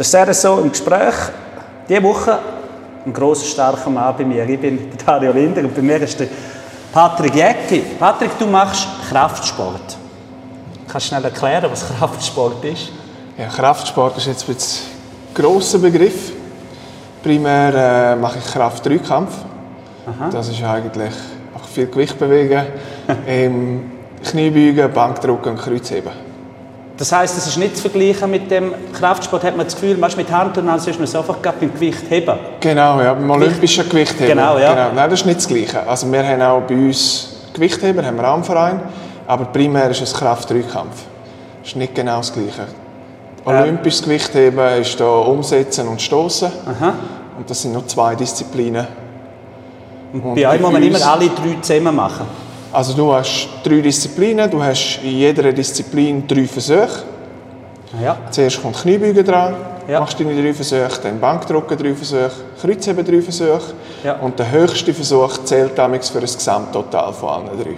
Das 0.00 0.06
ist 0.06 0.12
sehr 0.12 0.32
so 0.32 0.60
im 0.60 0.70
Gespräch. 0.70 1.14
Diese 1.86 2.02
Woche 2.02 2.38
ein 3.04 3.12
grosser, 3.12 3.44
starker 3.44 3.90
Mann 3.90 4.14
bei 4.16 4.24
mir. 4.24 4.48
Ich 4.48 4.58
bin 4.58 4.90
Dario 5.04 5.30
Linder 5.30 5.60
und 5.60 5.74
bei 5.74 5.82
mir 5.82 6.00
ist 6.00 6.18
der 6.18 6.28
Patrick 6.90 7.34
Jäcki. 7.34 7.82
Patrick, 7.98 8.30
du 8.38 8.46
machst 8.46 8.88
Kraftsport. 9.10 9.98
Kannst 10.88 11.06
du 11.06 11.08
schnell 11.10 11.24
erklären, 11.24 11.70
was 11.70 11.86
Kraftsport 11.86 12.64
ist? 12.64 12.92
Ja, 13.36 13.48
Kraftsport 13.48 14.16
ist 14.16 14.26
jetzt 14.28 14.48
ein 14.48 14.56
grosser 15.34 15.76
Begriff. 15.76 16.32
Primär 17.22 17.74
äh, 17.74 18.16
mache 18.16 18.38
ich 18.38 18.46
Kraft-Dreikampf. 18.46 19.34
Das 20.32 20.48
ist 20.48 20.62
eigentlich 20.62 21.12
viel 21.74 21.88
Gewicht 21.88 22.18
bewegen, 22.18 22.64
ähm, 23.26 23.92
Kniebeugen, 24.24 24.90
Bankdrücken 24.94 25.52
und 25.52 25.60
Kreuzheben. 25.60 26.29
Das 27.00 27.12
heisst, 27.12 27.38
es 27.38 27.46
ist 27.46 27.56
nicht 27.56 27.78
zu 27.78 27.88
vergleichen 27.88 28.30
mit 28.30 28.50
dem 28.50 28.74
Kraftsport. 28.92 29.42
Hat 29.42 29.56
man 29.56 29.64
das 29.64 29.74
Gefühl, 29.74 29.98
weißt, 29.98 30.18
mit 30.18 30.30
Handturnern 30.30 30.76
ist 30.76 30.86
man 30.86 31.04
es 31.04 31.16
einfach 31.16 31.40
gerade 31.40 31.56
beim 31.58 31.72
Gewicht 31.72 32.02
heben. 32.10 32.38
Genau, 32.60 33.00
ja, 33.00 33.14
beim 33.14 33.30
olympischen 33.30 33.88
Gewichtheben. 33.88 34.36
Genau, 34.36 34.58
ja. 34.58 34.74
Genau. 34.74 34.94
Nein, 34.94 35.08
das 35.08 35.20
ist 35.20 35.24
nicht 35.24 35.38
das 35.38 35.48
Gleiche. 35.48 35.88
Also 35.88 36.12
wir 36.12 36.22
haben 36.22 36.42
auch 36.42 36.60
bei 36.60 36.74
uns 36.74 37.36
Gewichtheber, 37.54 38.04
haben 38.04 38.18
wir 38.18 38.28
auch 38.30 38.36
im 38.36 38.44
Verein, 38.44 38.82
aber 39.26 39.46
primär 39.46 39.88
ist 39.88 40.02
es 40.02 40.12
Kraft-Dreikampf. 40.12 41.04
Das 41.62 41.70
ist 41.70 41.76
nicht 41.76 41.94
genau 41.94 42.18
das 42.18 42.34
Gleiche. 42.34 42.66
Olympisches 43.46 44.02
Gewichtheben 44.02 44.82
ist 44.82 45.00
da 45.00 45.08
Umsetzen 45.20 45.88
und 45.88 46.02
Stoßen. 46.02 46.52
Und 47.38 47.48
das 47.48 47.62
sind 47.62 47.72
nur 47.72 47.88
zwei 47.88 48.14
Disziplinen. 48.14 48.86
Und 50.12 50.34
Bei 50.34 50.46
euch 50.50 50.60
muss 50.60 50.70
man 50.70 50.82
immer 50.82 51.02
alle 51.02 51.30
drei 51.30 51.56
zusammen 51.62 51.96
machen. 51.96 52.26
Also 52.72 52.92
du 52.94 53.12
hast 53.12 53.48
drei 53.64 53.80
Disziplinen, 53.80 54.48
du 54.50 54.62
hast 54.62 55.00
in 55.02 55.16
jeder 55.16 55.52
Disziplin 55.52 56.26
drei 56.26 56.46
Versuche. 56.46 57.02
Ja. 58.02 58.16
Zuerst 58.30 58.62
kommt 58.62 58.76
Kniebeugen 58.76 59.24
dran, 59.24 59.54
Ja. 59.88 59.98
machst 59.98 60.20
deine 60.20 60.40
drei 60.40 60.54
Versuche, 60.54 61.00
dann 61.02 61.18
Bankdrücken 61.18 61.76
drei 61.76 61.94
Versuche, 61.94 62.30
Kreuzheben 62.60 63.04
drei 63.04 63.20
Versuche. 63.20 63.74
Ja. 64.04 64.14
Und 64.20 64.38
der 64.38 64.50
höchste 64.52 64.94
Versuch 64.94 65.38
zählt 65.44 65.76
damals 65.76 66.08
für 66.10 66.20
das 66.20 66.36
Gesamttotal 66.36 67.12
von 67.12 67.28
allen 67.28 67.60
drei. 67.60 67.74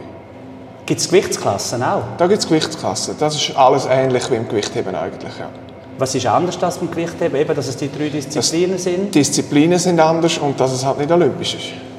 Gibt 0.84 1.00
es 1.00 1.08
Gewichtsklassen 1.08 1.82
auch? 1.82 2.02
Da 2.18 2.26
gibt 2.26 2.40
es 2.40 2.46
Gewichtsklassen. 2.48 3.14
Das 3.18 3.34
ist 3.34 3.56
alles 3.56 3.86
ähnlich 3.90 4.30
wie 4.30 4.34
im 4.34 4.46
Gewichtheben 4.46 4.94
eigentlich. 4.94 5.32
Ja. 5.38 5.48
Was 5.96 6.14
ist 6.14 6.26
anders 6.26 6.62
als 6.62 6.76
beim 6.76 6.90
Gewichtheben? 6.90 7.38
Eben, 7.40 7.54
dass 7.54 7.68
es 7.68 7.76
die 7.76 7.90
drei 7.90 8.08
Disziplinen 8.10 8.76
sind. 8.76 9.14
Die 9.14 9.18
Disziplinen 9.20 9.78
sind 9.78 9.98
anders 10.00 10.36
und 10.38 10.58
dass 10.60 10.72
es 10.72 10.84
halt 10.84 10.98
nicht 10.98 11.10
olympisch 11.10 11.54
ist. 11.54 11.91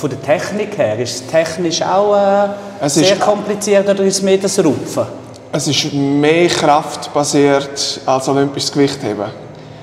Von 0.00 0.08
der 0.08 0.22
Technik 0.22 0.78
her, 0.78 0.98
ist 0.98 1.14
es 1.14 1.26
technisch 1.26 1.82
auch 1.82 2.16
äh, 2.16 2.88
sehr 2.88 3.16
kompliziert 3.16 3.86
oder 3.86 4.02
ist 4.02 4.16
es 4.16 4.22
mehr 4.22 4.38
das 4.38 4.58
Rupfen? 4.58 5.04
Es 5.52 5.68
ist 5.68 5.92
mehr 5.92 6.48
kraftbasiert 6.48 8.00
als 8.06 8.28
olympisches 8.28 8.72
Gewichtheben. 8.72 9.26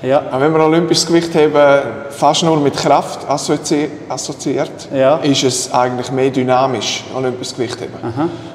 Ja. 0.02 0.22
Auch 0.32 0.40
wenn 0.40 0.52
wir 0.52 0.64
olympisches 0.64 1.06
Gewichtheben 1.06 1.82
fast 2.10 2.42
nur 2.42 2.56
mit 2.56 2.76
Kraft 2.76 3.28
assozi 3.30 3.88
assoziiert, 4.08 4.88
Ja. 4.92 5.18
ist 5.18 5.44
es 5.44 5.72
eigentlich 5.72 6.10
mehr 6.10 6.30
dynamisch, 6.30 7.04
olympisches 7.14 7.54
Gewichtheben. 7.54 7.94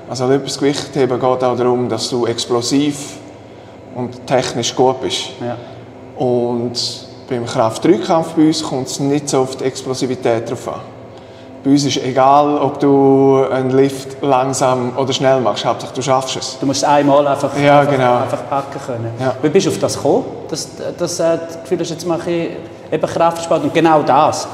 Also 0.09 0.25
olympisches 0.25 0.58
Gewichtheben 0.59 1.17
geht 1.17 1.44
auch 1.44 1.55
darum, 1.55 1.88
dass 1.88 2.09
du 2.09 2.25
explosiv 2.25 2.95
und 3.95 4.27
technisch 4.27 4.75
gut 4.75 5.00
bist. 5.00 5.30
Ja. 5.39 5.55
Und 6.22 6.73
beim 7.30 7.45
Kraft-3-Kampf 7.45 8.33
bei 8.36 8.48
uns 8.48 8.61
kommt 8.61 8.88
es 8.88 9.00
nicht 9.00 9.30
so 9.30 9.39
auf 9.44 9.55
die 9.55 9.64
Explosivität 9.64 10.50
drauf 10.50 10.67
an. 10.67 10.92
Bei 11.64 11.69
uns 11.69 11.86
ist 11.86 11.95
egal, 12.03 12.58
ob 12.58 12.80
du 12.81 13.45
einen 13.50 13.69
Lift 13.69 14.22
langsam 14.22 14.97
oder 14.97 15.14
schnell 15.14 15.39
machst, 15.39 15.64
Hauptsache 15.64 15.94
du 15.94 16.02
schaffst 16.02 16.36
es. 16.36 16.58
Du 16.59 16.66
musst 16.66 16.83
es 16.83 16.89
einmal 16.89 17.25
einfach, 17.25 17.52
Ja, 17.58 17.80
einfach, 17.80 17.94
genau. 17.94 18.17
einfach 18.17 18.50
packen 18.50 18.80
können. 18.86 19.11
Ja. 19.17 19.33
Wie 19.42 19.47
bist 19.47 19.67
du 19.67 19.70
auf 19.70 19.80
das 19.80 19.95
gekommen, 19.95 20.25
dass, 20.50 20.67
dass 20.97 21.20
äh, 21.22 21.38
das 21.38 21.61
Gefühl 21.61 21.80
hast, 21.80 21.89
jetzt 21.92 22.05
mache 22.05 22.30
ich 22.30 22.50
eben 22.92 23.08
Kraftsport 23.08 23.64
und 23.64 23.73
genau 23.73 24.02
das? 24.02 24.45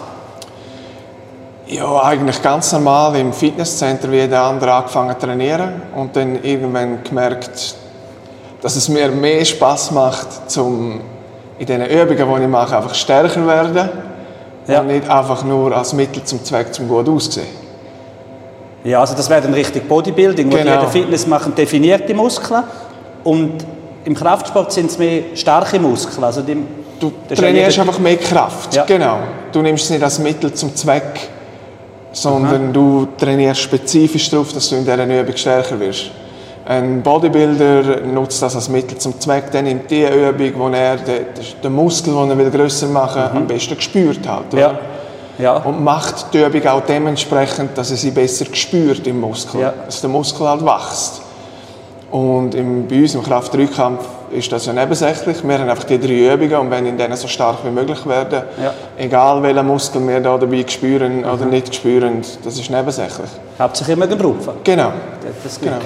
Ja, 1.65 2.03
eigentlich 2.03 2.41
ganz 2.43 2.71
normal 2.73 3.15
im 3.15 3.33
Fitnesscenter 3.33 4.11
wie 4.11 4.17
jeder 4.17 4.43
andere 4.43 4.71
angefangen 4.73 5.19
zu 5.19 5.25
trainieren 5.25 5.81
und 5.95 6.15
dann 6.15 6.43
irgendwann 6.43 7.03
gemerkt, 7.03 7.75
dass 8.61 8.75
es 8.75 8.87
mir 8.87 9.07
mehr 9.09 9.43
Spaß 9.43 9.91
macht, 9.91 10.49
zum 10.51 11.01
in 11.57 11.65
den 11.65 11.85
Übungen, 11.87 12.35
die 12.37 12.43
ich 12.43 12.49
mache, 12.49 12.77
einfach 12.77 12.93
stärker 12.93 13.45
werden 13.47 13.89
Ja. 14.69 14.81
und 14.81 14.87
nicht 14.87 15.09
einfach 15.09 15.43
nur 15.43 15.75
als 15.75 15.93
Mittel 15.93 16.23
zum 16.23 16.43
Zweck 16.43 16.73
zum 16.73 16.87
gut 16.87 17.07
aussehen. 17.09 17.47
Ja, 18.83 19.01
also 19.01 19.13
das 19.15 19.29
wäre 19.29 19.41
dann 19.41 19.53
richtig 19.53 19.87
Bodybuilding, 19.87 20.51
wo 20.51 20.55
die 20.57 20.63
Genau. 20.63 20.81
eben 20.83 20.91
Fitness 20.91 21.27
machen, 21.27 21.53
definierte 21.55 22.13
Muskeln 22.13 22.63
und 23.23 23.65
im 24.05 24.15
Kraftsport 24.15 24.71
sind 24.71 24.89
es 24.89 24.97
mehr 24.97 25.23
starke 25.35 25.79
Muskeln. 25.79 26.23
Also 26.23 26.41
die, 26.41 26.55
Du 26.99 27.11
ja 27.29 27.35
trainierst 27.35 27.77
jeder- 27.77 27.87
einfach 27.87 27.99
mehr 27.99 28.17
Kraft. 28.17 28.73
Ja. 28.75 28.85
Genau. 28.85 29.19
Du 29.51 29.61
nimmst 29.61 29.85
es 29.85 29.89
nicht 29.89 30.03
als 30.03 30.19
Mittel 30.19 30.53
zum 30.53 30.75
Zweck, 30.75 31.29
sondern 32.11 32.71
du 32.73 33.07
trainierst 33.17 33.61
spezifisch 33.61 34.29
darauf, 34.29 34.51
dass 34.53 34.69
du 34.69 34.75
in 34.75 34.83
dieser 34.85 35.05
Übung 35.21 35.35
stärker 35.37 35.79
wirst. 35.79 36.11
Ein 36.69 37.01
Bodybuilder 37.01 38.01
nutzt 38.01 38.43
das 38.43 38.53
als 38.55 38.69
Mittel 38.69 38.95
zum 38.99 39.19
Zweck, 39.19 39.45
dann 39.51 39.63
nimmt 39.65 39.89
die 39.89 40.03
Übung, 40.03 40.51
wo 40.55 40.67
er 40.69 40.97
den, 40.97 41.25
den 41.63 41.73
Muskel, 41.73 42.13
den 42.13 42.29
er 42.29 42.37
will 42.37 42.51
grösser 42.51 42.85
machen 42.85 43.23
will, 43.23 43.41
am 43.41 43.47
besten 43.47 43.75
gespürt 43.75 44.27
hat. 44.27 44.53
oder? 44.53 44.73
Mhm. 44.73 44.77
Ja. 45.39 45.53
Ja. 45.53 45.53
Und 45.63 45.83
macht 45.83 46.31
die 46.31 46.43
Übung 46.43 46.67
auch 46.67 46.81
dementsprechend, 46.81 47.75
dass 47.75 47.89
er 47.89 47.97
sie 47.97 48.11
besser 48.11 48.45
spürt 48.53 49.07
im 49.07 49.19
Muskel. 49.19 49.61
Ja. 49.61 49.73
Dass 49.83 50.01
der 50.01 50.11
Muskel 50.11 50.47
halt 50.47 50.63
wächst. 50.63 51.23
Und 52.11 52.53
im, 52.53 52.87
bei 52.87 53.01
uns 53.01 53.15
im 53.15 53.23
Kraft-3-Kampf 53.23 54.01
ist 54.31 54.51
das 54.51 54.67
ja 54.67 54.73
nebensächlich. 54.73 55.43
Wir 55.43 55.57
haben 55.59 55.69
einfach 55.69 55.85
die 55.85 55.99
drei 55.99 56.33
Übungen 56.35 56.55
und 56.55 56.69
wenn 56.71 56.85
in 56.85 56.97
denen 56.99 57.15
so 57.15 57.27
stark 57.27 57.57
wie 57.65 57.71
möglich 57.71 58.05
werden, 58.05 58.43
Ja. 58.61 58.73
egal 58.97 59.41
welchen 59.41 59.65
Muskel 59.65 60.07
wir 60.07 60.19
da 60.19 60.37
dabei 60.37 60.63
spüren 60.67 61.25
oder 61.25 61.45
nicht 61.45 61.73
spüren, 61.73 62.21
das 62.43 62.59
ist 62.59 62.69
nebensächlich. 62.69 63.29
Hauptsächlich 63.57 63.97
immer 63.97 64.05
den 64.07 64.21
Rupfen. 64.21 64.53
Genau. 64.63 64.91
Das 65.43 65.59
genau. 65.59 65.77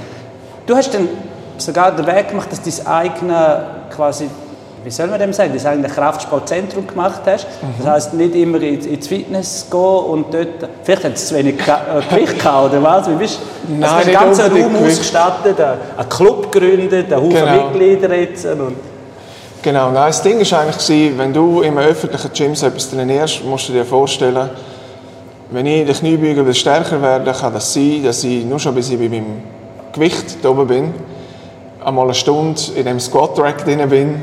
Du 0.66 0.76
hast 0.76 0.94
dann 0.94 1.10
sogar 1.58 1.92
den 1.96 2.06
Weg 2.08 2.30
gemacht, 2.30 2.52
dass 2.52 2.62
du 2.62 2.70
dein 2.70 2.88
eigene, 2.88 3.66
quasi, 3.94 4.30
wie 4.84 4.90
soll 4.90 5.08
man 5.08 5.20
dem 5.20 5.34
sagen, 5.34 5.52
dein 5.56 5.66
eigenes 5.66 5.94
Kraftsportzentrum 5.94 6.88
gemacht 6.88 7.22
hast. 7.26 7.48
Mhm. 7.62 7.84
Das 7.84 7.88
heisst, 7.88 8.14
nicht 8.14 8.36
immer 8.36 8.62
ins, 8.62 9.08
Fitness 9.08 9.68
gehen 9.70 9.80
und 9.80 10.34
dort, 10.34 10.70
vielleicht 10.84 11.04
hat 11.04 11.14
es 11.14 11.28
zu 11.28 11.36
wenig 11.36 11.56
äh, 11.60 12.16
Gewicht 12.16 12.40
gehabt, 12.40 12.72
oder 12.72 12.84
was? 12.84 13.10
Wie 13.10 13.16
bist, 13.16 13.40
Nein, 13.68 13.84
also 13.84 14.10
du 14.10 14.18
hast 14.18 14.40
einen 14.40 14.48
ganzen 14.48 14.64
Raum 14.64 14.86
ausgestattet, 14.86 15.60
einen 15.60 16.10
Club 16.10 16.52
gegründet, 16.52 17.12
einen 17.12 17.22
Haufen 17.22 17.46
Genau. 17.46 17.70
Mitglieder 17.70 18.16
jetzt. 18.16 18.46
Und, 18.46 18.76
Genau, 19.62 19.92
nein, 19.92 20.08
das 20.08 20.22
Ding 20.22 20.40
war 20.40 20.60
eigentlich, 20.60 21.18
wenn 21.18 21.32
du 21.32 21.62
im 21.62 21.78
öffentlichen 21.78 22.34
Gym 22.34 22.52
etwas 22.52 22.90
trainierst, 22.90 23.46
musst 23.46 23.70
du 23.70 23.72
dir 23.74 23.86
vorstellen, 23.86 24.50
wenn 25.52 25.66
ich 25.66 25.80
in 25.80 25.88
den 25.88 25.96
Kniebeugen 25.96 26.54
stärker 26.54 27.02
werden 27.02 27.34
kann 27.34 27.54
das 27.54 27.74
sein, 27.74 28.02
dass 28.04 28.26
ich 28.26 28.44
nur 28.44 28.60
schon 28.60 28.76
bis 28.76 28.90
ich 28.90 29.00
bei 29.00 29.08
meinem 29.08 29.42
Gewicht 29.94 30.44
da 30.44 30.50
oben 30.50 30.68
bin, 30.68 30.94
einmal 31.84 32.06
eine 32.06 32.14
Stunde 32.14 32.60
in 32.76 32.86
dem 32.86 33.00
Squat-Rack 33.00 33.64
drin 33.66 33.88
bin, 33.90 34.22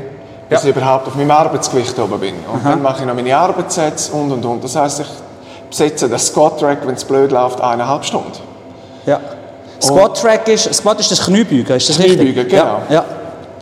bis 0.49 0.63
Ja. 0.63 0.69
ich 0.69 0.75
überhaupt 0.75 1.07
auf 1.07 1.15
meinem 1.15 1.31
Arbeitsgewicht 1.31 1.97
oben 1.99 2.19
bin. 2.19 2.35
Und 2.51 2.65
dann 2.65 2.81
mache 2.81 2.99
ich 3.01 3.05
noch 3.05 3.15
meine 3.15 3.35
Arbeitssätze 3.35 4.11
und 4.13 4.31
und 4.31 4.43
und. 4.45 4.63
Das 4.63 4.75
heisst, 4.75 4.99
ich 4.99 5.07
besetze 5.69 6.09
das 6.09 6.27
Squat-Rack, 6.27 6.79
wenn 6.85 6.95
es 6.95 7.05
blöd 7.05 7.31
läuft, 7.31 7.61
eineinhalb 7.61 8.05
Stunden. 8.05 8.31
ja. 9.05 9.19
Squat-Track 9.81 10.47
ist, 10.49 10.71
Squat 10.75 10.99
ist 10.99 11.09
das 11.09 11.25
Kniebeugen, 11.25 11.75
ist 11.75 11.89
das 11.89 11.97
richtig? 11.97 12.19
Kniebeugen, 12.19 12.47
genau. 12.49 12.81
Ja, 12.89 12.95
ja. 12.95 13.05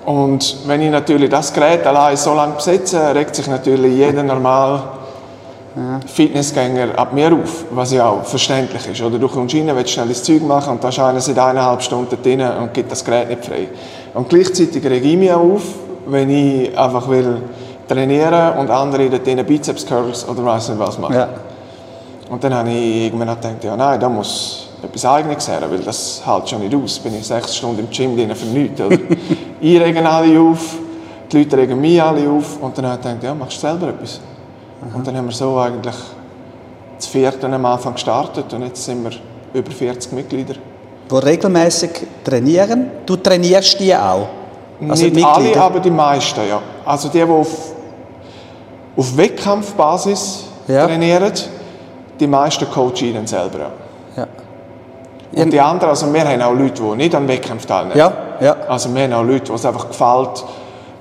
Und 0.05 0.57
wenn 0.67 0.81
ich 0.81 0.91
natürlich 0.91 1.29
das 1.29 1.53
Gerät 1.53 1.87
allein 1.87 2.17
so 2.17 2.33
lange 2.33 2.55
besetze, 2.55 3.15
regt 3.15 3.35
sich 3.35 3.47
natürlich 3.47 3.93
jeder 3.95 4.21
normal 4.23 4.81
Fitnessgänger 6.07 6.97
ab 6.97 7.13
mir 7.13 7.31
auf, 7.33 7.65
was 7.71 7.91
ja 7.93 8.07
auch 8.07 8.23
verständlich 8.23 8.87
ist. 8.87 9.01
Oder 9.01 9.19
du 9.19 9.27
kommst 9.27 9.55
rein, 9.55 9.69
willst 9.73 9.91
schnell 9.91 10.07
das 10.07 10.23
Zeug 10.23 10.41
machen 10.41 10.73
und 10.73 10.83
da 10.83 10.89
ist 10.89 10.99
einer 10.99 11.21
seit 11.21 11.37
eineinhalb 11.37 11.81
Stunden 11.81 12.17
drin 12.21 12.41
und 12.41 12.73
gibt 12.73 12.91
das 12.91 13.05
Gerät 13.05 13.29
nicht 13.29 13.45
frei. 13.45 13.67
Und 14.13 14.27
gleichzeitig 14.29 14.83
rege 14.83 15.07
ich 15.07 15.17
mich 15.17 15.31
auch 15.31 15.41
auf, 15.41 15.63
wenn 16.07 16.29
ich 16.29 16.77
einfach 16.77 17.07
will 17.07 17.41
trainieren 17.87 18.57
und 18.57 18.69
andere 18.69 19.09
dort 19.09 19.25
drinnen 19.25 19.45
Bizeps 19.45 19.85
Curls 19.85 20.27
oder 20.27 20.43
weiss 20.43 20.69
nicht 20.69 20.79
was 20.79 20.97
machen. 20.97 21.15
ja. 21.15 21.29
Und 22.29 22.43
dann 22.43 22.53
habe 22.53 22.69
ich 22.69 23.05
irgendwann 23.05 23.29
gedacht, 23.29 23.63
ja 23.63 23.75
nein, 23.75 23.99
da 23.99 24.07
muss 24.07 24.69
etwas 24.83 25.05
Eigenes 25.05 25.47
her, 25.47 25.61
weil 25.67 25.79
das 25.79 26.21
hält 26.23 26.49
schon 26.49 26.61
nicht 26.61 26.75
aus. 26.75 26.99
Bin 26.99 27.15
ich 27.17 27.25
sechs 27.25 27.55
Stunden 27.55 27.79
im 27.79 27.89
Gym 27.89 28.15
drin 28.15 28.35
für 28.35 28.45
nichts. 28.45 28.79
Oder? 28.79 28.97
ich 29.61 29.79
rege 29.79 30.07
alle 30.07 30.39
auf, 30.39 30.75
die 31.31 31.39
Leute 31.39 31.57
regen 31.57 31.81
mich 31.81 32.01
alle 32.01 32.29
auf 32.29 32.61
und 32.61 32.77
dann 32.77 32.85
habe 32.85 32.97
ich 32.97 33.03
gedacht, 33.03 33.23
ja, 33.23 33.33
machst 33.33 33.57
du 33.57 33.61
selber 33.61 33.89
etwas. 33.89 34.19
Und 34.93 35.05
dann 35.05 35.17
haben 35.17 35.25
wir 35.25 35.33
so 35.33 35.57
eigentlich 35.57 35.95
das 36.97 37.07
vierte 37.07 37.47
am 37.47 37.65
Anfang 37.65 37.93
gestartet 37.93 38.53
und 38.53 38.63
jetzt 38.63 38.83
sind 38.83 39.03
wir 39.03 39.11
über 39.53 39.71
40 39.71 40.11
Mitglieder. 40.13 40.55
Die 41.09 41.15
regelmäßig 41.15 41.91
trainieren. 42.23 42.91
Du 43.05 43.15
trainierst 43.15 43.79
die 43.79 43.95
auch? 43.95 44.27
Also 44.87 45.05
nicht 45.05 45.17
die 45.17 45.23
alle, 45.23 45.61
aber 45.61 45.79
die 45.79 45.89
meisten, 45.91 46.47
ja. 46.47 46.61
Also 46.85 47.09
die, 47.09 47.17
die 47.17 47.23
auf, 47.23 47.73
auf 48.95 49.17
Wettkampfbasis 49.17 50.45
Ja. 50.67 50.85
trainieren, 50.85 51.33
die 52.19 52.27
meisten 52.27 52.69
coache 52.69 53.05
ich 53.05 53.13
dann 53.13 53.27
selber. 53.27 53.71
Ja. 54.15 54.27
Und 55.35 55.51
die 55.51 55.59
anderen, 55.59 55.89
also 55.89 56.11
wir 56.13 56.27
haben 56.27 56.41
auch 56.41 56.53
Leute, 56.53 56.81
die 56.81 56.95
nicht 56.95 57.15
an 57.15 57.27
Wettkämpfen 57.27 57.67
teilnehmen. 57.67 57.97
Ja, 57.97 58.13
ja. 58.39 58.55
Also 58.67 58.93
wir 58.93 59.03
haben 59.03 59.13
auch 59.13 59.23
Leute, 59.23 59.45
die 59.45 59.53
es 59.53 59.65
einfach 59.65 59.87
gefällt, 59.87 60.43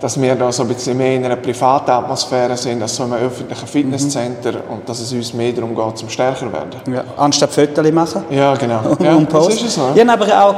dass 0.00 0.20
wir 0.20 0.34
da 0.36 0.52
so 0.52 0.62
ein 0.62 0.68
bisschen 0.68 0.96
mehr 0.96 1.16
in 1.16 1.24
einer 1.24 1.36
privaten 1.36 1.90
Atmosphäre 1.90 2.56
sind, 2.56 2.80
als 2.82 2.94
so 2.94 3.02
in 3.04 3.12
einem 3.12 3.26
öffentlichen 3.26 3.66
Fitnesscenter 3.66 4.52
Mhm. 4.52 4.70
und 4.70 4.88
dass 4.88 5.00
es 5.00 5.12
uns 5.12 5.32
mehr 5.34 5.52
darum 5.52 5.74
geht, 5.74 5.98
zum 5.98 6.08
stärker 6.08 6.52
werden. 6.52 6.70
Ja. 6.92 7.02
Anstatt 7.16 7.50
Fotos 7.50 7.90
machen. 7.90 8.24
Ja, 8.30 8.54
genau. 8.54 8.80
und 8.90 9.00
Ja, 9.02 9.16
das 9.18 9.28
posten. 9.28 9.52
ist 9.54 9.62
es 9.64 9.74
so. 9.74 9.82
Ich 9.94 10.00
habe 10.06 10.12
aber 10.12 10.44
auch 10.44 10.54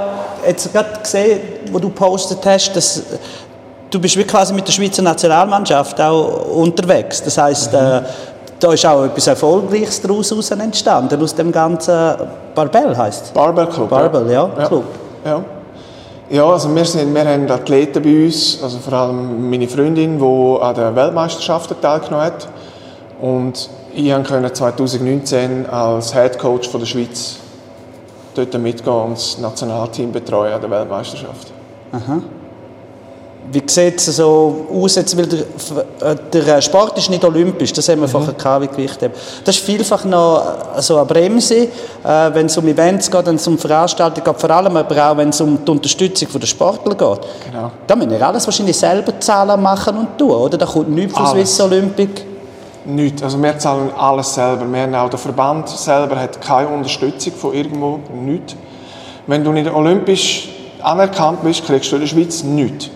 jetzt 0.47 0.73
gerade 0.73 1.01
gesehen, 1.03 1.41
wo 1.73 1.79
du 1.79 1.89
gepostet 1.89 2.39
hast, 2.45 2.73
dass 2.75 3.03
du 3.91 3.99
bist 3.99 4.17
wie 4.19 4.25
quasi 4.25 4.53
mit 4.53 4.67
der 4.69 4.73
Schweizer 4.73 5.03
Nationalmannschaft 5.03 5.99
auch 6.01 6.47
unterwegs. 6.55 7.23
Das 7.23 7.39
heißt, 7.39 7.73
äh, 7.75 8.03
da 8.61 8.73
ist 8.75 8.85
auch 8.85 9.05
etwas 9.05 9.27
Erfolgreiches 9.27 10.03
daraus 10.03 10.31
heraus 10.31 10.51
entstanden, 10.51 11.23
aus 11.23 11.35
dem 11.35 11.51
ganzen 11.51 12.15
Barbell 12.55 12.95
heißt 12.95 13.33
Barbell 13.33 13.67
Club. 13.69 13.89
Barbell, 13.89 14.31
ja, 14.31 14.51
ja. 14.59 14.67
Club. 14.67 14.85
Ja. 15.25 15.43
Ja, 16.31 16.45
also 16.45 16.73
wir, 16.73 16.85
sind, 16.85 17.13
wir 17.13 17.25
haben 17.25 17.51
Athleten 17.51 18.01
bei 18.05 18.27
uns, 18.27 18.63
also 18.63 18.79
vor 18.79 18.93
allem 18.93 19.51
meine 19.51 19.67
Freundin, 19.67 20.17
die 20.17 20.63
an 20.63 20.75
den 20.77 20.95
Weltmeisterschaften 20.95 21.81
teilgenommen 21.81 22.25
hat. 22.25 22.49
Und 23.21 23.69
ich 23.93 24.13
konnte 24.13 24.53
2019 24.53 25.67
als 25.67 26.15
Head 26.15 26.39
Coach 26.39 26.69
von 26.69 26.79
der 26.79 26.87
Schweiz 26.87 27.39
dort 28.37 28.57
mitgehen 28.61 28.95
und 28.95 29.15
das 29.15 29.39
Nationalteam 29.39 30.13
betreuen 30.13 30.53
an 30.53 30.61
der 30.61 30.71
Weltmeisterschaft. 30.71 31.53
Wie 33.53 33.63
sieht 33.67 33.97
es 33.97 34.07
so 34.07 34.67
aus, 34.73 34.95
jetzt, 34.95 35.17
weil 35.17 35.27
der, 35.27 35.41
äh, 36.13 36.17
der 36.33 36.61
Sport 36.61 36.97
ist 36.99 37.11
nicht 37.11 37.25
olympisch, 37.25 37.73
das 37.73 37.89
haben 37.89 38.01
wir 38.01 38.07
vorher 38.07 38.35
gehabt, 38.35 38.63
wie 38.63 38.69
Gewicht 38.69 39.03
haben. 39.03 39.13
Das 39.45 39.57
ist 39.57 39.65
vielfach 39.65 40.05
noch 40.05 40.77
äh, 40.77 40.81
so 40.81 40.97
eine 40.97 41.05
Bremse, 41.05 41.63
äh, 41.65 41.69
wenn 42.33 42.47
es 42.47 42.57
um 42.57 42.69
Events 42.69 43.11
geht, 43.11 43.27
wenn 43.27 43.35
es 43.35 43.47
um 43.49 43.59
Veranstaltungen 43.59 44.25
geht, 44.25 44.41
vor 44.41 44.51
allem 44.51 44.77
aber 44.77 45.11
auch, 45.11 45.17
wenn 45.17 45.31
es 45.31 45.41
um 45.41 45.65
die 45.65 45.71
Unterstützung 45.71 46.29
der 46.33 46.47
Sportler 46.47 46.95
geht. 46.95 47.29
Genau. 47.51 47.73
Da 47.87 47.97
müssen 47.97 48.11
wir 48.11 48.25
alles 48.25 48.47
wahrscheinlich 48.47 48.77
selber 48.77 49.19
zahlen, 49.19 49.61
machen 49.61 49.97
und 49.97 50.17
tun, 50.17 50.31
oder? 50.31 50.57
Da 50.57 50.67
kommt 50.67 50.91
nichts 50.91 51.17
von. 51.17 51.27
Swiss 51.27 51.61
Olympic. 51.61 52.25
Nichts. 52.85 53.23
Also 53.23 53.43
wir 53.43 53.59
zahlen 53.59 53.91
alles 53.99 54.33
selber. 54.33 54.65
Wir 54.71 54.83
haben 54.83 54.95
auch 54.95 55.11
der 55.11 55.19
Verband 55.19 55.69
selber 55.69 56.17
hat 56.17 56.41
keine 56.41 56.69
Unterstützung 56.69 57.33
von 57.33 57.53
irgendwo, 57.53 57.99
nichts. 58.15 58.55
Wenn 59.27 59.43
du 59.43 59.53
nicht 59.53 59.71
olympisch 59.71 60.49
anerkannt 60.83 61.43
bist, 61.43 61.65
kriegst 61.65 61.91
du 61.91 61.97
in 61.97 62.03
der 62.03 62.09
Schweiz 62.09 62.43
nichts. 62.43 62.91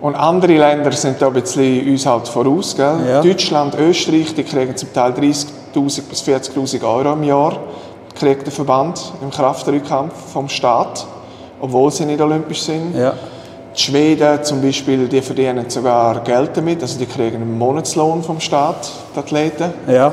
Und 0.00 0.14
andere 0.14 0.56
Länder 0.56 0.92
sind 0.92 1.20
da 1.20 1.26
ein 1.26 1.32
bisschen 1.32 1.88
uns 1.88 2.06
halt 2.06 2.28
voraus. 2.28 2.76
Gell? 2.76 2.98
Ja. 3.08 3.20
Deutschland, 3.20 3.74
Österreich, 3.74 4.34
die 4.34 4.44
kriegen 4.44 4.76
zum 4.76 4.92
Teil 4.92 5.12
30'000 5.12 6.02
bis 6.08 6.22
40'000 6.22 6.82
Euro 6.84 7.14
im 7.14 7.24
Jahr, 7.24 7.56
kriegt 8.14 8.46
der 8.46 8.52
Verband 8.52 9.12
im 9.20 9.30
Kraftrückkampf 9.30 10.14
vom 10.32 10.48
Staat, 10.48 11.06
obwohl 11.60 11.90
sie 11.90 12.04
nicht 12.04 12.20
olympisch 12.20 12.62
sind. 12.62 12.96
Ja. 12.96 13.14
Die 13.76 13.80
Schweden 13.80 14.42
zum 14.42 14.62
Beispiel, 14.62 15.08
die 15.08 15.20
verdienen 15.20 15.68
sogar 15.68 16.20
Geld 16.20 16.56
damit, 16.56 16.82
also 16.82 16.98
die 16.98 17.06
kriegen 17.06 17.36
einen 17.36 17.58
Monatslohn 17.58 18.22
vom 18.22 18.40
Staat, 18.40 18.90
die 19.14 19.18
Athleten. 19.18 19.72
ja. 19.88 20.12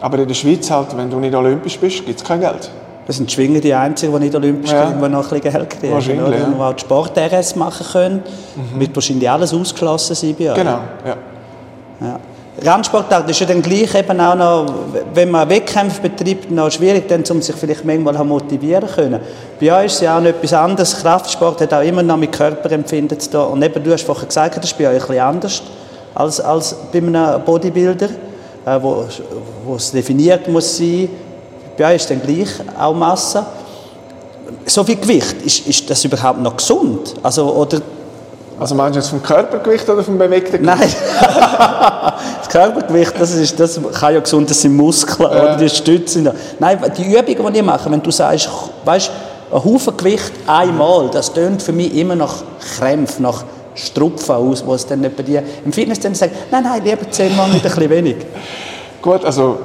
Aber 0.00 0.18
in 0.20 0.28
der 0.28 0.34
Schweiz 0.34 0.70
halt, 0.70 0.96
wenn 0.96 1.10
du 1.10 1.18
nicht 1.18 1.34
olympisch 1.34 1.76
bist, 1.76 2.06
gibt 2.06 2.20
es 2.20 2.24
kein 2.24 2.38
Geld. 2.38 2.70
Das 3.08 3.16
sind 3.16 3.28
die 3.30 3.34
Schwinger 3.34 3.58
die 3.60 3.72
Einzigen, 3.74 4.12
die 4.12 4.18
nicht 4.20 4.34
olympisch 4.36 4.70
Ja. 4.70 4.88
sind, 4.88 5.02
die 5.02 5.08
noch 5.08 5.32
ein 5.32 5.40
bisschen 5.40 5.52
Geld 5.52 5.70
kriegen. 5.70 5.92
Wahrscheinlich, 5.94 6.26
oder? 6.26 6.38
ja. 6.38 6.46
Mhm. 6.46 6.54
Die 6.54 6.60
auch 6.60 6.72
die 6.74 6.80
Sport-RS 6.80 7.56
machen 7.56 7.86
können. 7.90 8.22
Wird 8.76 8.94
wahrscheinlich 8.94 9.28
alles 9.30 9.52
ausgeschlossen 9.54 10.14
sein 10.14 10.36
bei 10.38 10.50
euch. 10.50 10.56
Genau, 10.56 10.78
ja. 11.06 11.16
Ja. 12.00 12.20
Randsportart 12.60 13.30
ist 13.30 13.40
ja 13.40 13.46
dann 13.46 13.62
gleich 13.62 13.94
eben 13.94 14.20
auch 14.20 14.34
noch, 14.34 14.66
wenn 15.14 15.30
man 15.30 15.48
Wettkämpfe 15.48 16.02
betreibt, 16.02 16.50
noch 16.50 16.70
schwierig, 16.70 17.08
dann, 17.08 17.24
um 17.30 17.40
sich 17.40 17.54
vielleicht 17.56 17.84
manchmal 17.84 18.24
motivieren 18.24 18.88
können. 18.94 19.20
Bei 19.60 19.78
euch 19.78 19.86
ist 19.86 19.94
es 19.94 20.00
ja 20.02 20.16
auch 20.16 20.20
noch 20.20 20.28
etwas 20.28 20.52
anderes. 20.52 20.96
Kraftsport 21.00 21.60
hat 21.62 21.72
auch 21.72 21.82
immer 21.82 22.02
noch 22.02 22.16
mit 22.16 22.30
Körperempfinden 22.32 23.18
zu 23.18 23.30
tun. 23.30 23.46
Und 23.52 23.62
eben, 23.62 23.82
du 23.82 23.92
hast 23.92 24.04
vorher 24.04 24.26
gesagt, 24.26 24.56
das 24.58 24.64
ist 24.66 24.76
bei 24.76 24.86
euch 24.88 24.94
ein 24.94 24.98
bisschen 25.08 25.20
anders 25.20 25.62
als, 26.14 26.40
als 26.40 26.76
bei 26.92 26.98
einem 26.98 27.42
Bodybuilder, 27.44 28.08
äh, 28.66 28.78
wo, 28.82 29.04
wo 29.64 29.76
es 29.76 29.92
definiert 29.92 30.46
muss 30.48 30.76
sein. 30.76 31.08
Euch 31.84 31.96
ist 31.96 32.10
dann 32.10 32.22
gleich 32.22 32.48
auch 32.78 32.94
Masse. 32.94 33.44
So 34.66 34.84
viel 34.84 34.96
Gewicht, 34.96 35.42
ist, 35.44 35.66
ist 35.66 35.90
das 35.90 36.04
überhaupt 36.04 36.40
noch 36.40 36.56
gesund? 36.56 37.14
Also, 37.22 37.52
oder 37.54 37.80
Also 38.58 38.74
meinst 38.74 38.96
du 38.96 39.00
jetzt 39.00 39.10
vom 39.10 39.22
Körpergewicht 39.22 39.88
oder 39.88 40.02
vom 40.02 40.18
bewegten 40.18 40.62
Gewicht? 40.62 40.64
Nein. 40.64 40.90
das 42.38 42.48
Körpergewicht, 42.48 43.14
das, 43.18 43.34
ist, 43.34 43.58
das 43.60 43.80
kann 43.98 44.14
ja 44.14 44.20
gesund, 44.20 44.50
das 44.50 44.60
sind 44.60 44.76
Muskeln 44.76 45.28
oder 45.28 45.56
die 45.56 45.68
Stützen. 45.68 46.28
Nein, 46.58 46.78
die 46.96 47.04
Übungen, 47.04 47.52
die 47.52 47.58
ich 47.60 47.64
mache, 47.64 47.90
wenn 47.90 48.02
du 48.02 48.10
sagst, 48.10 48.48
weißt, 48.84 49.10
ein 49.52 49.64
Haufen 49.64 49.96
Gewicht 49.96 50.32
einmal, 50.46 51.08
das 51.10 51.32
tönt 51.32 51.62
für 51.62 51.72
mich 51.72 51.94
immer 51.96 52.16
nach 52.16 52.34
Krämpfen, 52.76 53.22
nach 53.22 53.44
Strupfen 53.74 54.34
aus, 54.34 54.66
wo 54.66 54.74
es 54.74 54.84
dann 54.86 55.00
nicht 55.00 55.16
bei 55.16 55.22
dir 55.22 55.42
im 55.64 55.72
Fitness 55.72 56.00
dann 56.00 56.14
sagt, 56.14 56.32
nein, 56.50 56.64
nein, 56.64 56.82
lieber 56.82 57.08
zehnmal 57.10 57.48
nicht 57.48 57.64
ein 57.64 57.70
bisschen 57.70 57.90
wenig. 57.90 58.16
Gut, 59.00 59.24
also 59.24 59.58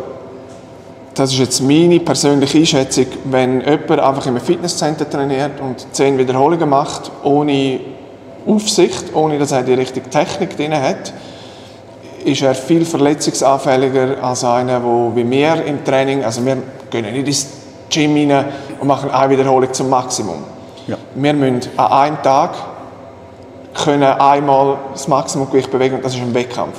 das 1.13 1.31
ist 1.31 1.39
jetzt 1.39 1.61
meine 1.61 1.99
persönliche 1.99 2.57
Einschätzung. 2.57 3.05
Wenn 3.25 3.61
jemand 3.61 3.99
einfach 3.99 4.25
in 4.25 4.35
einem 4.35 4.41
Fitnesscenter 4.41 5.09
trainiert 5.09 5.59
und 5.61 5.85
zehn 5.91 6.17
Wiederholungen 6.17 6.69
macht, 6.69 7.11
ohne 7.23 7.79
Aufsicht, 8.47 9.13
ohne 9.13 9.37
dass 9.37 9.51
er 9.51 9.63
die 9.63 9.73
richtige 9.73 10.09
Technik 10.09 10.57
drin 10.57 10.73
hat, 10.73 11.13
ist 12.25 12.41
er 12.41 12.55
viel 12.55 12.85
verletzungsanfälliger 12.85 14.23
als 14.23 14.43
einer, 14.43 14.79
der 14.79 15.15
wie 15.15 15.29
wir 15.29 15.65
im 15.65 15.83
Training, 15.83 16.23
also 16.23 16.45
wir 16.45 16.57
gehen 16.89 17.11
nicht 17.13 17.27
ins 17.27 17.47
Gym 17.89 18.15
rein 18.15 18.45
und 18.79 18.87
machen 18.87 19.11
eine 19.11 19.29
Wiederholung 19.29 19.71
zum 19.73 19.89
Maximum. 19.89 20.37
Ja. 20.87 20.97
Wir 21.15 21.33
müssen 21.33 21.61
an 21.77 21.91
einem 21.91 22.21
Tag 22.21 22.55
können 23.73 24.03
einmal 24.03 24.77
das 24.93 25.07
Maximumgewicht 25.07 25.71
bewegen 25.71 25.95
und 25.95 26.05
das 26.05 26.13
ist 26.13 26.21
ein 26.21 26.33
Wettkampf. 26.33 26.77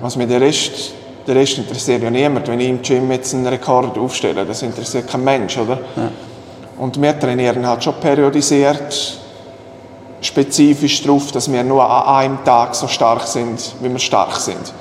Was 0.00 0.16
mir 0.16 0.26
der 0.26 0.40
Rest, 0.40 0.92
der 1.26 1.34
Rest 1.34 1.58
interessiert 1.58 2.02
ja 2.02 2.10
niemand. 2.10 2.48
Wenn 2.48 2.60
ich 2.60 2.68
im 2.68 2.82
Gym 2.82 3.10
jetzt 3.10 3.34
einen 3.34 3.46
Rekord 3.46 3.98
aufstelle, 3.98 4.44
das 4.44 4.62
interessiert 4.62 5.08
kein 5.08 5.24
Mensch, 5.24 5.58
oder? 5.58 5.78
Und 6.78 7.00
wir 7.00 7.18
trainieren 7.18 7.66
halt 7.66 7.82
schon 7.82 7.94
periodisiert, 7.94 9.18
spezifisch 10.20 11.02
darauf, 11.02 11.32
dass 11.32 11.50
wir 11.50 11.64
nur 11.64 11.88
an 11.88 12.26
einem 12.26 12.44
Tag 12.44 12.74
so 12.74 12.86
stark 12.86 13.26
sind, 13.26 13.74
wie 13.80 13.90
wir 13.90 13.98
stark 13.98 14.36
sind. 14.36 14.72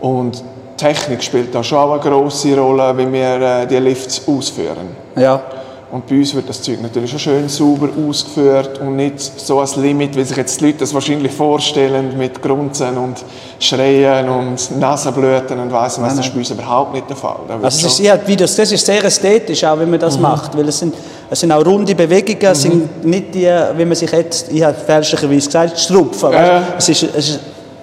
Und 0.00 0.42
Technik 0.76 1.22
spielt 1.22 1.54
da 1.54 1.62
schon 1.62 1.78
auch 1.78 1.92
eine 1.92 2.00
grosse 2.00 2.56
Rolle, 2.58 2.96
wie 2.98 3.10
wir 3.12 3.40
äh, 3.40 3.66
die 3.66 3.76
Lifts 3.76 4.22
ausführen. 4.28 4.94
Ja. 5.16 5.40
Und 5.88 6.04
bei 6.08 6.16
uns 6.16 6.34
wird 6.34 6.48
das 6.48 6.60
Zeug 6.62 6.82
natürlich 6.82 7.10
schon 7.10 7.20
schön 7.20 7.48
sauber 7.48 7.88
ausgeführt 8.08 8.80
und 8.80 8.96
nicht 8.96 9.20
so 9.20 9.60
ein 9.60 9.68
Limit, 9.76 10.16
wie 10.16 10.24
sich 10.24 10.36
jetzt 10.36 10.60
die 10.60 10.66
Leute 10.66 10.78
das 10.78 10.92
wahrscheinlich 10.92 11.30
vorstellen, 11.30 12.18
mit 12.18 12.42
Grunzen 12.42 12.98
und 12.98 13.24
Schreien 13.60 14.28
und 14.28 14.80
Nasenblüten 14.80 15.60
und 15.60 15.72
weiss 15.72 16.00
was. 16.02 16.16
Das 16.16 16.26
ist 16.26 16.32
bei 16.32 16.40
uns 16.40 16.50
überhaupt 16.50 16.92
nicht 16.92 17.08
der 17.08 17.16
Fall. 17.16 17.36
Da 17.46 17.54
Also 17.62 17.66
es 17.86 17.92
ist, 17.92 17.98
ja, 18.00 18.18
Videos, 18.26 18.56
das 18.56 18.72
ist 18.72 18.84
sehr 18.84 19.04
ästhetisch, 19.04 19.62
auch 19.62 19.78
wenn 19.78 19.88
man 19.88 20.00
das 20.00 20.18
macht, 20.18 20.56
weil 20.58 20.68
es 20.68 20.76
sind, 20.80 20.92
es 21.30 21.38
sind 21.38 21.52
auch 21.52 21.64
runde 21.64 21.94
Bewegungen, 21.94 22.52
es 22.52 22.62
sind 22.62 23.04
nicht 23.06 23.32
die, 23.32 23.48
wie 23.76 23.84
man 23.84 23.94
sich 23.94 24.10
jetzt, 24.10 24.50
ich 24.50 24.64
habe 24.64 24.74
fälschlicherweise 24.74 25.46
gesagt, 25.46 25.78
Strupfen. 25.78 26.32
Ja. 26.32 26.62
Es, 26.76 26.88
ist, 26.88 27.02
es, 27.04 27.28
ist, 27.28 27.40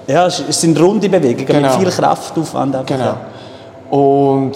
ja, 0.08 0.28
es 0.28 0.44
sind 0.60 0.78
runde 0.78 1.08
Bewegungen 1.08 1.46
Genau. 1.48 1.78
mit 1.78 1.88
viel 1.88 1.90
Kraftaufwand. 1.90 2.76
Genau. 2.86 3.16
Und 3.90 4.52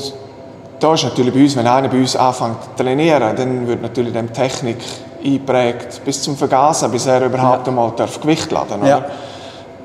da 0.79 0.93
ist 0.93 1.03
natürlich 1.03 1.33
bei 1.33 1.41
uns, 1.41 1.55
wenn 1.55 1.67
einer 1.67 1.87
bei 1.87 1.97
uns 1.97 2.15
anfängt 2.15 2.57
zu 2.77 2.83
trainieren, 2.83 3.35
dann 3.35 3.67
wird 3.67 3.81
natürlich 3.81 4.13
dem 4.13 4.31
Technik 4.31 4.77
eingeprägt 5.23 6.01
bis 6.05 6.21
zum 6.21 6.37
Vergasen, 6.37 6.91
bis 6.91 7.05
er 7.07 7.25
überhaupt 7.25 7.67
einmal 7.67 7.91
darf 7.95 8.19
Gewicht 8.21 8.51
laden 8.51 8.85
Ja. 8.85 8.97
oder? 8.97 9.09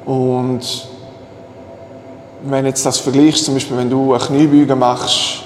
Und 0.04 0.60
wenn 2.44 2.66
jetzt 2.66 2.84
das 2.84 2.98
vergleichst, 2.98 3.44
zum 3.44 3.54
Beispiel 3.54 3.76
wenn 3.78 3.88
du 3.90 4.12
eine 4.14 4.22
Kniebeuge 4.22 4.74
machst 4.76 5.42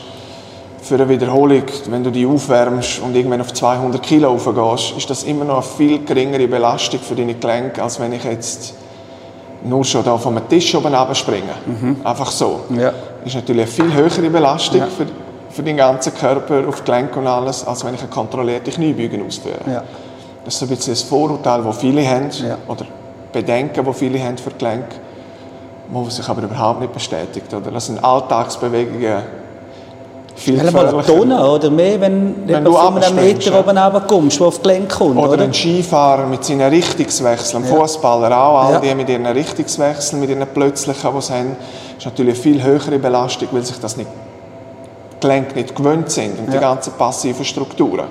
für 0.83 0.95
eine 0.95 1.09
Wiederholung, 1.09 1.65
wenn 1.91 2.03
du 2.03 2.11
die 2.11 2.27
aufwärmst 2.27 3.01
und 3.01 3.15
irgendwann 3.15 3.41
auf 3.41 3.53
200 3.53 4.03
Kilo 4.03 4.31
hochgehst, 4.33 4.97
ist 4.97 5.11
das 5.11 5.25
immer 5.25 5.45
noch 5.45 5.55
eine 5.57 5.63
viel 5.63 6.05
geringere 6.05 6.49
Belastung 6.49 7.01
für 7.01 7.15
deine 7.15 7.35
Gelenke, 7.35 7.83
als 7.83 8.01
wenn 8.01 8.13
ich 8.13 8.25
jetzt 8.25 8.75
nur 9.65 9.85
schon 9.85 10.05
da 10.05 10.17
vom 10.17 10.39
Tisch 10.49 10.75
oben 10.75 10.95
springe. 11.15 11.55
Einfach 12.05 12.31
so. 12.31 12.61
Ja. 12.71 12.93
ist 13.25 13.35
natürlich 13.35 13.63
eine 13.63 13.91
viel 13.91 13.93
höhere 13.93 14.31
Belastung 14.31 14.81
Ja. 14.81 14.87
für, 14.87 15.07
für 15.57 15.63
den 15.63 15.77
ganzen 15.79 16.15
Körper, 16.15 16.69
auf 16.69 16.81
die 16.83 16.85
Gelenke 16.85 17.19
und 17.19 17.27
alles, 17.27 17.67
als 17.67 17.85
wenn 17.85 17.95
ich 17.95 18.01
eine 18.01 18.11
kontrollierte 18.11 18.71
Kniebeuge 18.71 19.25
ausführe. 19.25 19.57
Ja. 19.67 19.83
Das 20.45 20.55
ist 20.55 20.63
ein 20.63 20.69
bisschen 20.69 20.93
das 20.93 21.03
Vorurteil, 21.03 21.63
das 21.65 21.79
viele 21.79 22.07
haben, 22.07 22.31
Ja. 22.47 22.59
oder 22.69 22.85
Bedenken, 23.33 23.85
das 23.85 23.97
viele 23.99 24.23
haben 24.23 24.39
für 24.39 24.51
die 24.51 24.59
Gelenke, 24.59 24.97
wo 25.91 26.05
sich 26.11 26.29
aber 26.29 26.43
überhaupt 26.43 26.81
nicht 26.81 26.93
bestätigt. 26.93 27.53
Oder? 27.53 27.71
Das 27.71 27.87
sind 27.87 28.03
Alltagsbewegungen 28.05 29.23
viel 30.35 30.59
Stell 30.59 30.71
mal 30.71 30.87
eine 30.87 30.97
gefährlicher. 30.99 31.21
Tonne 31.29 31.51
oder 31.51 31.71
mehr, 31.71 31.99
wenn, 32.01 32.35
Wenn 32.47 32.65
du 32.65 32.73
von 32.73 33.03
einem 33.03 33.15
Meter 33.17 33.53
ja. 33.53 33.59
oben 33.61 33.79
runterkommst, 33.79 34.39
der 34.39 34.47
auf 34.47 34.59
die 34.59 34.63
Gelenk 34.65 34.91
kommt. 34.91 35.17
Oder 35.17 35.31
Oder, 35.33 35.45
ein 35.45 35.55
Skifahrer 35.55 36.27
mit 36.27 36.45
seinen 36.45 36.69
Richtungswechseln, 36.69 37.65
ein 37.65 37.69
Fußballer 37.75 38.37
auch, 38.39 38.59
all 38.67 38.73
Ja. 38.75 38.81
die 38.81 38.95
mit 38.95 39.09
ihren 39.09 39.25
Richtungswechseln, 39.27 40.21
mit 40.21 40.29
ihren 40.29 40.47
plötzlichen, 40.47 41.11
die 41.17 41.21
sie 41.23 41.33
haben, 41.33 41.57
ist 41.97 42.05
natürlich 42.05 42.35
eine 42.35 42.43
viel 42.43 42.63
höhere 42.63 42.99
Belastung, 42.99 43.49
weil 43.53 43.65
sich 43.65 43.81
das 43.81 43.97
nicht, 43.97 44.11
die 44.11 44.26
Gelenke 45.21 45.55
nicht 45.55 45.75
gewöhnt 45.75 46.11
sind 46.11 46.39
und 46.39 46.49
die 46.51 46.55
Ja. 46.55 46.61
ganzen 46.61 46.93
passiven 46.95 47.45
Strukturen. 47.45 48.07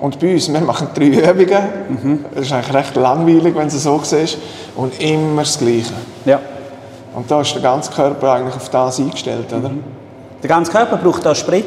Und 0.00 0.20
bei 0.20 0.32
uns, 0.34 0.52
wir 0.52 0.60
machen 0.60 0.88
drei 0.94 1.06
Übungen. 1.06 2.24
Das 2.34 2.44
ist 2.46 2.52
eigentlich 2.52 2.74
recht 2.74 2.94
langweilig, 2.96 3.54
wenn 3.56 3.68
du 3.68 3.76
es 3.76 3.82
so 3.82 4.00
siehst. 4.02 4.38
Und 4.76 5.00
immer 5.00 5.42
das 5.42 5.58
Gleiche. 5.58 5.92
Ja. 6.24 6.38
Und 7.14 7.28
da 7.28 7.40
ist 7.40 7.52
der 7.54 7.62
ganze 7.62 7.90
Körper 7.90 8.32
eigentlich 8.34 8.54
auf 8.54 8.68
das 8.68 9.00
eingestellt, 9.00 9.52
oder? 9.52 9.70
Der 10.40 10.48
ganze 10.48 10.70
Körper 10.70 10.98
braucht 10.98 11.26
auch 11.26 11.34
Sprit. 11.34 11.64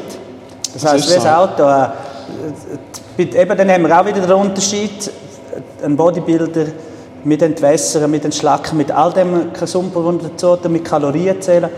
Das, 0.72 0.82
Das 0.82 0.92
heisst, 0.92 1.04
ist 1.04 1.10
wie 1.10 1.14
das 1.16 1.24
so. 1.24 1.28
Auto. 1.28 1.62
Äh, 1.62 1.88
mit- 3.18 3.34
eben, 3.34 3.58
dann 3.58 3.70
haben 3.70 3.86
wir 3.86 4.00
auch 4.00 4.06
wieder 4.06 4.20
den 4.22 4.32
Unterschied. 4.32 5.10
Ein 5.84 5.94
Bodybuilder 5.96 6.66
mit 7.24 7.42
Entwässern, 7.42 8.10
mit 8.10 8.24
Entschlacken, 8.24 8.78
mit 8.78 8.90
all 8.90 9.12
dem 9.12 9.50
was 9.52 9.72
dazu 9.72 10.58
mit 10.70 10.84
Kalorien 10.84 11.40
zählen. 11.42 11.68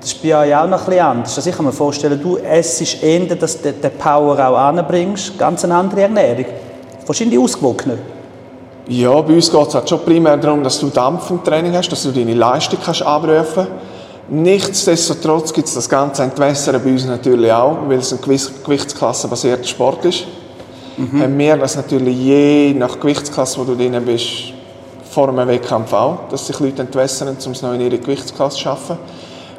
Das 0.00 0.12
ist 0.12 0.22
bei 0.22 0.36
euch 0.36 0.54
auch 0.54 0.68
noch 0.68 0.80
ein 0.80 0.84
bisschen 0.86 1.04
anders. 1.04 1.36
Also 1.36 1.50
ich 1.50 1.56
kann 1.56 1.66
mir 1.66 1.72
vorstellen, 1.72 2.20
du 2.22 2.36
essst 2.36 3.02
eher, 3.02 3.34
dass 3.34 3.60
du 3.60 3.72
den 3.72 3.90
Power 3.98 4.38
auch 4.38 4.56
anbringst. 4.56 5.36
Ganz 5.38 5.64
eine 5.64 5.74
andere 5.74 6.02
Ernährung. 6.02 6.46
Wahrscheinlich 7.06 7.38
ausgewogener. 7.38 7.98
Ja, 8.86 9.20
bei 9.20 9.34
uns 9.34 9.50
geht 9.50 9.68
es 9.68 9.74
halt 9.74 9.88
schon 9.88 10.00
primär 10.00 10.36
darum, 10.36 10.62
dass 10.62 10.78
du 10.78 10.88
Dampf 10.88 11.30
im 11.30 11.42
Training 11.42 11.74
hast, 11.74 11.90
dass 11.90 12.04
du 12.04 12.10
deine 12.10 12.34
Leistung 12.34 12.78
kannst 12.82 13.02
abrufen 13.02 13.66
Nichtsdestotrotz 14.30 15.54
gibt 15.54 15.68
es 15.68 15.74
das 15.74 15.88
ganze 15.88 16.22
Entwässern 16.22 16.82
bei 16.84 16.90
uns 16.90 17.06
natürlich 17.06 17.50
auch, 17.50 17.78
weil 17.88 17.98
es 17.98 18.12
ein 18.12 18.20
gewichtsklassenbasierter 18.20 19.64
Sport 19.64 20.04
ist. 20.04 20.24
Haben 20.98 21.38
wir 21.38 21.56
das 21.56 21.76
natürlich 21.76 22.18
je 22.18 22.74
nach 22.74 23.00
Gewichtsklasse, 23.00 23.58
wo 23.58 23.64
du 23.64 23.74
drin 23.74 24.02
bist, 24.04 24.52
vor 25.10 25.28
einem 25.28 25.48
Wettkampf 25.48 25.92
auch, 25.94 26.28
dass 26.28 26.46
sich 26.46 26.60
Leute 26.60 26.82
entwässern, 26.82 27.28
um 27.28 27.52
es 27.52 27.62
noch 27.62 27.72
in 27.72 27.80
ihre 27.80 27.98
Gewichtsklasse 27.98 28.56
zu 28.56 28.62
schaffen. 28.64 28.98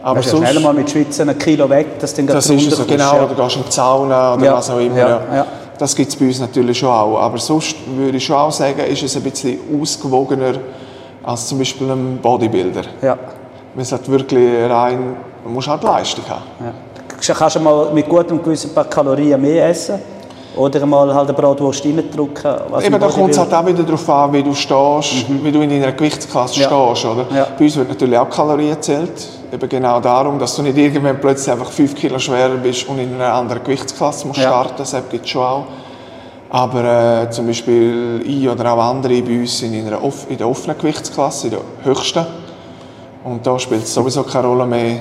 Aber 0.01 0.21
sonst, 0.23 0.49
schnell 0.49 0.63
mal 0.63 0.73
mit 0.73 0.89
Schweizer 0.89 1.23
ein 1.27 1.37
Kilo 1.37 1.69
weg, 1.69 1.99
dass 1.99 2.13
dann 2.13 2.27
das 2.27 2.45
ist 2.49 2.51
es, 2.51 2.79
runterkommst, 2.79 2.89
genau, 2.89 3.15
ja. 3.15 3.23
oder 3.25 3.43
gehst 3.43 3.55
in 3.57 3.63
die 3.67 3.71
Sauna 3.71 4.33
oder 4.35 4.45
Ja, 4.45 4.53
was 4.53 4.69
auch 4.69 4.79
immer. 4.79 4.97
ja, 4.97 5.09
Ja. 5.33 5.45
Das 5.77 5.95
gibt 5.95 6.09
es 6.09 6.15
bei 6.17 6.25
uns 6.25 6.39
natürlich 6.39 6.77
schon 6.77 6.89
auch. 6.89 7.17
Aber 7.19 7.37
sonst 7.37 7.75
würde 7.95 8.17
ich 8.17 8.25
schon 8.25 8.35
auch 8.35 8.51
sagen, 8.51 8.79
ist 8.79 9.01
es 9.03 9.15
ein 9.15 9.23
bisschen 9.23 9.59
ausgewogener 9.81 10.53
als 11.23 11.47
zum 11.47 11.57
Beispiel 11.57 11.89
ein 11.89 12.19
Bodybuilder. 12.21 12.81
Ja. 13.01 13.17
Man 13.75 13.81
es 13.83 13.91
halt 13.91 14.09
wirklich 14.09 14.69
rein, 14.69 15.15
man 15.43 15.53
muss 15.53 15.67
halt 15.67 15.83
Leistung 15.83 16.25
haben. 16.29 16.41
Ja. 16.59 17.33
Kannst 17.33 17.55
du 17.55 17.59
mal 17.59 17.91
mit 17.93 18.07
gutem 18.09 18.41
Gewissen 18.41 18.71
ein 18.71 18.75
paar 18.75 18.85
Kalorien 18.85 19.39
mehr 19.41 19.69
essen? 19.69 19.99
Oder 20.55 20.85
mal 20.85 21.13
halt 21.13 21.29
eine 21.29 21.37
Bratwurst 21.37 21.85
reindrücken? 21.85 22.55
was 22.69 22.83
Eben, 22.83 22.99
da 22.99 23.07
kommt 23.07 23.31
es 23.31 23.37
halt 23.37 23.53
auch 23.53 23.65
wieder 23.65 23.83
darauf 23.83 24.09
an, 24.09 24.33
wie 24.33 24.43
du 24.43 24.53
stehst, 24.53 25.25
wie 25.29 25.51
du 25.51 25.61
in 25.61 25.69
deiner 25.69 25.91
Gewichtsklasse 25.93 26.59
Ja. 26.61 26.67
stehst. 26.67 27.05
Oder? 27.05 27.25
Ja. 27.33 27.47
Bei 27.57 27.63
uns 27.65 27.75
wird 27.77 27.87
natürlich 27.89 28.17
auch 28.17 28.29
Kalorien 28.29 28.71
gezählt. 28.75 29.27
Eben 29.51 29.67
genau 29.69 29.99
darum, 29.99 30.37
dass 30.37 30.55
du 30.55 30.61
nicht 30.61 30.77
irgendwann 30.77 31.19
plötzlich 31.19 31.51
einfach 31.51 31.71
5 31.71 31.95
Kilo 31.95 32.19
schwerer 32.19 32.55
bist 32.57 32.87
und 32.87 32.99
in 32.99 33.15
einer 33.15 33.33
anderen 33.33 33.63
Gewichtsklasse 33.63 34.27
musst 34.27 34.39
Ja. 34.39 34.49
starten. 34.49 34.73
Das 34.77 34.91
gibt 35.09 35.25
es 35.25 35.29
schon 35.31 35.41
auch. 35.41 35.65
Aber 36.51 37.23
äh, 37.23 37.29
zum 37.29 37.47
Beispiel 37.47 38.21
ich 38.25 38.47
oder 38.49 38.73
auch 38.73 38.79
andere 38.79 39.21
bei 39.21 39.39
uns 39.39 39.59
sind 39.59 39.73
in, 39.73 39.87
einer 39.87 39.99
in 40.29 40.37
der 40.37 40.47
offenen 40.47 40.77
Gewichtsklasse, 40.77 41.47
in 41.47 41.51
der 41.53 41.61
höchsten. 41.83 42.25
Und 43.23 43.45
da 43.45 43.57
spielt 43.59 43.83
es 43.83 43.93
sowieso 43.93 44.23
keine 44.23 44.47
Rolle 44.47 44.65
mehr, 44.65 44.97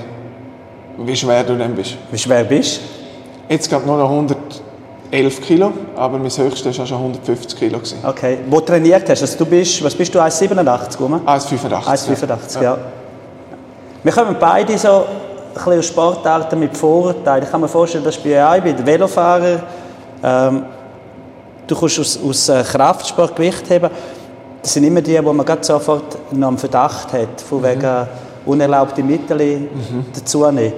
wie 0.97 1.15
schwer 1.15 1.43
du 1.43 1.57
dann 1.57 1.73
bist. 1.73 1.95
Wie 2.11 2.17
schwer 2.17 2.43
bist 2.43 2.77
du? 2.77 3.53
Jetzt 3.53 3.69
gerade 3.69 3.85
nur 3.85 3.97
noch 3.97 4.09
111 4.09 5.41
Kilo, 5.41 5.71
aber 5.95 6.19
mein 6.19 6.29
höchstes 6.29 6.77
war 6.77 6.85
schon 6.85 6.97
150 6.97 7.57
Kilo. 7.57 7.77
gewesen. 7.79 7.97
Okay. 8.03 8.39
Wo 8.47 8.59
trainiert 8.61 9.09
hast? 9.09 9.21
Also 9.21 9.37
du 9.39 9.45
bist, 9.45 9.83
was 9.83 9.95
bist 9.95 10.13
du, 10.13 10.19
1,87 10.19 10.99
rum? 10.99 11.21
1,85. 11.25 11.69
1,85, 11.87 12.61
ja. 12.61 12.77
Wir 14.03 14.11
kommen 14.13 14.35
beide 14.39 14.77
so 14.77 15.05
ein 15.65 15.79
aus 15.79 15.85
Sportarten 15.87 16.59
mit 16.59 16.77
Vorurteilen. 16.77 17.43
Ich 17.43 17.51
kann 17.51 17.59
mir 17.59 17.67
vorstellen, 17.67 18.03
dass 18.03 18.17
bei 18.17 18.29
euch, 18.55 18.63
bei 18.63 18.71
den 18.71 18.85
Velofahrer, 18.85 19.59
ähm, 20.23 20.63
du 21.67 21.75
kommst 21.75 21.99
aus, 21.99 22.19
aus 22.23 22.47
äh, 22.49 22.63
Kraftsport, 22.63 23.35
Gewichtheben. 23.35 23.89
Das 24.61 24.73
sind 24.73 24.85
immer 24.85 25.01
die, 25.01 25.23
wo 25.23 25.33
man 25.33 25.45
gerade 25.45 25.63
sofort 25.63 26.17
noch 26.31 26.47
einen 26.47 26.57
Verdacht 26.57 27.11
hat, 27.13 27.41
von 27.41 27.61
wegen 27.63 28.07
unerlaubte 28.45 29.03
Mittel 29.03 29.67
dazu 30.13 30.49
nehmen. 30.49 30.73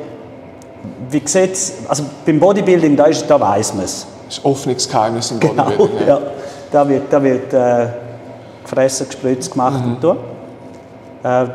Wie 1.09 1.21
sieht's, 1.25 1.73
also 1.87 2.03
beim 2.25 2.39
Bodybuilding, 2.39 2.95
da, 2.95 3.05
ist, 3.05 3.27
da 3.27 3.39
weiss 3.39 3.73
man 3.73 3.85
es. 3.85 4.07
Das 4.27 4.37
ist 4.39 4.45
offenes 4.45 4.87
Geheimnis 4.89 5.29
im 5.31 5.39
Genau, 5.39 5.65
Bodybuilding. 5.65 6.07
ja. 6.07 6.19
Da 6.71 6.87
wird, 6.87 7.03
da 7.11 7.21
wird 7.21 7.53
äh, 7.53 7.87
gefressen, 8.63 9.07
gespritzt, 9.07 9.51
gemacht 9.51 9.83
und 9.83 10.01
so. 10.01 10.11
Äh, 11.23 11.45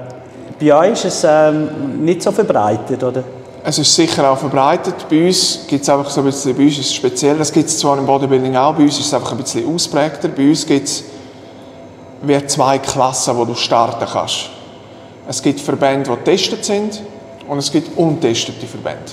bei 0.58 0.74
euch 0.74 1.04
ist 1.04 1.04
es 1.04 1.24
ähm, 1.24 2.04
nicht 2.04 2.22
so 2.22 2.32
verbreitet, 2.32 3.02
oder? 3.02 3.22
Es 3.64 3.78
ist 3.78 3.94
sicher 3.94 4.30
auch 4.30 4.38
verbreitet. 4.38 4.94
Bei 5.10 5.26
uns 5.26 5.60
gibt 5.66 5.82
es 5.82 5.88
einfach 5.88 6.08
so 6.08 6.20
ein 6.20 6.26
bisschen, 6.26 6.56
bei 6.56 6.62
uns 6.62 6.78
ist 6.78 6.86
es 6.86 6.94
speziell, 6.94 7.36
das 7.36 7.52
gibt 7.52 7.68
es 7.68 7.78
zwar 7.78 7.98
im 7.98 8.06
Bodybuilding 8.06 8.54
auch, 8.56 8.74
bei 8.74 8.84
uns 8.84 8.98
ist 8.98 9.06
es 9.06 9.14
einfach 9.14 9.32
ein 9.32 9.38
bisschen 9.38 9.74
ausprägter. 9.74 10.28
Bei 10.28 10.48
uns 10.48 10.64
gibt 10.64 10.86
es 10.86 11.04
wie 12.22 12.46
zwei 12.46 12.78
Klassen, 12.78 13.36
wo 13.36 13.44
du 13.44 13.54
starten 13.54 14.06
kannst. 14.10 14.50
Es 15.28 15.42
gibt 15.42 15.60
Verbände, 15.60 16.10
die 16.10 16.16
getestet 16.16 16.64
sind 16.64 17.02
und 17.48 17.58
es 17.58 17.70
gibt 17.70 17.96
untestete 17.98 18.66
Verbände. 18.66 19.12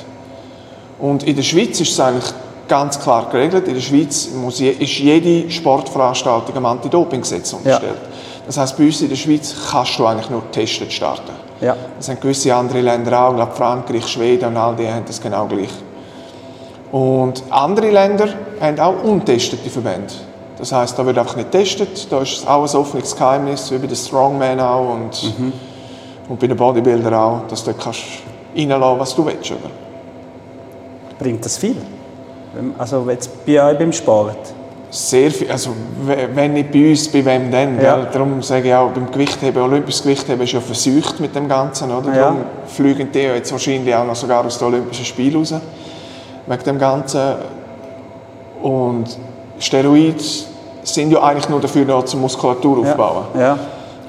Und 1.00 1.24
in 1.24 1.36
der 1.36 1.44
Schweiz 1.44 1.82
ist 1.82 1.92
es 1.92 2.00
eigentlich 2.00 2.32
ganz 2.68 3.00
klar 3.00 3.30
geregelt. 3.30 3.68
In 3.68 3.74
der 3.74 3.82
Schweiz 3.82 4.30
muss 4.30 4.60
je, 4.60 4.70
ist 4.70 5.00
jede 5.00 5.50
Sportveranstaltung 5.50 6.56
am 6.56 6.66
Anti-Doping-Gesetz 6.66 7.54
unterstellt. 7.54 7.98
Das 8.46 8.58
heißt, 8.58 8.78
bei 8.78 8.86
uns 8.86 9.02
in 9.02 9.10
der 9.10 9.16
Schweiz 9.16 9.56
kannst 9.72 9.98
du 9.98 10.06
eigentlich 10.06 10.30
nur 10.30 10.42
getestet 10.42 10.92
starten. 10.92 11.32
Ja. 11.62 11.76
Das 11.98 12.10
haben 12.10 12.20
gewisse 12.20 12.54
andere 12.54 12.82
Länder 12.82 13.20
auch, 13.22 13.30
ich 13.32 13.36
glaube 13.38 13.54
Frankreich, 13.54 14.08
Schweden 14.08 14.50
und 14.50 14.58
all 14.58 14.76
die 14.76 14.88
haben 14.88 15.06
das 15.06 15.22
genau 15.22 15.46
gleich. 15.46 15.70
Und 16.92 17.42
andere 17.50 17.90
Länder 17.90 18.28
haben 18.60 18.80
auch 18.80 19.04
untestete 19.04 19.70
Verbände. 19.70 20.14
Das 20.58 20.72
heißt, 20.72 20.98
da 20.98 21.06
wird 21.06 21.18
einfach 21.18 21.36
nicht 21.36 21.52
getestet, 21.52 22.12
da 22.12 22.22
ist 22.22 22.40
es 22.40 22.48
auch 22.48 22.62
ein 22.62 22.80
offenes 22.80 23.16
Geheimnis, 23.16 23.72
wie 23.72 23.78
bei 23.78 23.88
den 23.88 23.96
Strongman 23.96 24.60
auch 24.60 24.94
und, 24.94 25.34
und 26.30 26.40
bei 26.40 26.48
den 26.48 26.56
Bodybuildern 26.56 27.14
auch, 27.14 27.48
dass 27.48 27.64
du 27.64 27.72
dort 27.72 27.84
kannst 27.84 28.02
reinlassen, 28.56 29.00
was 29.00 29.16
du 29.16 29.26
willst. 29.26 29.52
Oder? 29.52 29.72
Bringt 31.18 31.44
das 31.44 31.58
viel? 31.58 31.78
Also 32.78 33.10
jetzt 33.10 33.46
bei 33.46 33.64
euch 33.64 33.78
beim 33.78 33.92
Sport? 33.92 34.54
Sehr 34.96 35.32
viel, 35.32 35.50
also 35.52 35.72
we- 36.06 36.30
wenn 36.36 36.54
nicht 36.54 36.72
bei 36.72 36.92
uns, 36.92 37.08
bei 37.08 37.26
wem 37.26 37.50
denn? 37.50 37.82
Ja. 37.82 37.96
Gell? 37.96 38.08
Darum 38.14 38.44
sage 38.44 38.68
ich 38.68 38.74
auch, 38.76 38.92
beim 38.92 39.10
Gewichtheben, 39.12 39.60
olympisches 39.64 40.04
Gewichtheben 40.04 40.44
ist 40.44 40.52
ja 40.54 40.60
versucht 40.60 41.20
mit 41.20 41.36
dem 41.36 41.48
Ganzen, 41.48 41.92
oder? 41.92 42.10
Ja. 42.14 42.22
Darum 42.22 42.38
fliegen 42.68 43.12
die 43.12 43.20
ja 43.22 43.34
jetzt 43.34 43.52
wahrscheinlich 43.52 43.96
auch 43.96 44.06
noch 44.06 44.16
sogar 44.16 44.46
aus 44.46 44.60
den 44.60 44.68
Olympischen 44.68 45.04
Spielen 45.04 45.36
raus, 45.38 45.52
wegen 46.46 46.64
dem 46.64 46.78
Ganzen. 46.78 47.22
Und 48.62 49.18
Steroide 49.58 50.24
sind 50.84 51.12
ja 51.12 51.24
eigentlich 51.24 51.50
nur 51.50 51.60
dafür 51.60 51.86
da, 51.86 52.06
zum 52.06 52.22
Muskulatur 52.22 52.80
aufbauen. 52.88 53.24
Ja. 53.40 53.58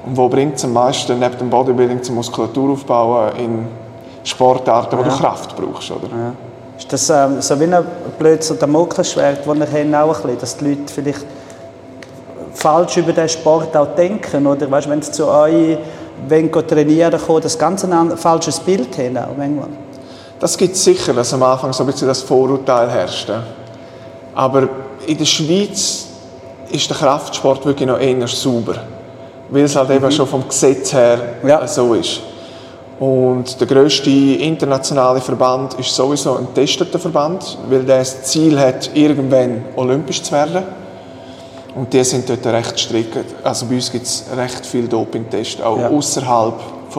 Und 0.05 0.15
wo 0.15 0.29
bringt 0.29 0.57
es 0.57 0.65
am 0.65 0.73
meisten, 0.73 1.17
neben 1.17 1.35
dem 1.39 1.49
Bodybuilding, 1.49 2.03
zum 2.03 2.13
Muskulatur 2.13 2.73
aufbauen? 2.73 3.31
In 3.39 3.67
Sportarten, 4.23 4.99
wo 4.99 5.01
du 5.03 5.09
Kraft 5.09 5.55
brauchst, 5.55 5.89
oder? 5.89 6.07
Ist 6.77 6.91
das 6.91 7.09
ähm, 7.09 7.41
so 7.41 7.59
wie 7.59 7.63
ein 7.65 7.85
blödes 8.19 8.57
Damoklesschwert, 8.57 9.39
das 9.45 9.59
wir 9.59 9.71
haben, 9.71 9.95
auch 9.95 10.15
ein 10.15 10.21
bisschen, 10.21 10.39
dass 10.39 10.57
die 10.57 10.69
Leute 10.69 10.93
vielleicht 10.93 11.25
falsch 12.53 12.97
über 12.97 13.13
den 13.13 13.29
Sport 13.29 13.75
auch 13.77 13.95
denken? 13.95 14.45
Oder 14.45 14.69
weißt, 14.69 14.89
wenn 14.89 15.01
sie 15.01 15.11
zu 15.11 15.27
euch 15.27 15.77
wenn 16.27 16.51
trainieren 16.51 17.19
kommen, 17.19 17.41
das 17.41 17.57
ganz 17.57 17.83
ein 17.83 18.17
falsches 18.17 18.59
Bild 18.59 18.97
haben 18.97 19.17
auch 19.17 19.37
manchmal. 19.37 19.67
Das 20.39 20.57
gibt 20.57 20.75
es 20.75 20.83
sicher, 20.83 21.13
dass 21.13 21.33
am 21.33 21.43
Anfang 21.43 21.73
so 21.73 21.83
ein 21.83 21.87
bisschen 21.87 22.07
das 22.07 22.21
Vorurteil 22.21 22.89
herrscht. 22.89 23.29
Aber 24.33 24.67
in 25.05 25.17
der 25.17 25.25
Schweiz 25.25 26.07
ist 26.69 26.89
der 26.89 26.97
Kraftsport 26.97 27.65
wirklich 27.65 27.87
noch 27.87 27.99
eher 27.99 28.27
sauber. 28.27 28.75
Weil 29.49 29.63
es 29.63 29.75
halt 29.75 29.89
eben 29.91 30.11
schon 30.11 30.27
vom 30.27 30.47
Gesetz 30.47 30.93
her 30.93 31.19
Ja. 31.45 31.65
so 31.67 31.93
ist. 31.93 32.21
Und 32.99 33.59
der 33.59 33.67
grösste 33.67 34.09
internationale 34.09 35.19
Verband 35.19 35.73
ist 35.73 35.93
sowieso 35.93 36.37
ein 36.37 36.47
testeter 36.53 36.97
Verband, 36.97 37.57
weil 37.69 37.83
der 37.83 37.99
das 37.99 38.23
Ziel 38.23 38.57
hat, 38.57 38.89
irgendwann 38.93 39.65
olympisch 39.75 40.21
zu 40.23 40.31
werden. 40.31 40.63
Und 41.75 41.91
die 41.91 42.01
sind 42.05 42.29
dort 42.29 42.45
recht 42.45 42.79
strikt. 42.79 43.17
Also 43.43 43.65
bei 43.65 43.75
uns 43.75 43.91
gibt 43.91 44.05
es 44.05 44.23
recht 44.37 44.65
viele 44.65 44.87
Dopingtests, 44.87 45.61
auch 45.61 45.77
Ja. 45.77 45.89
außerhalb 45.89 46.53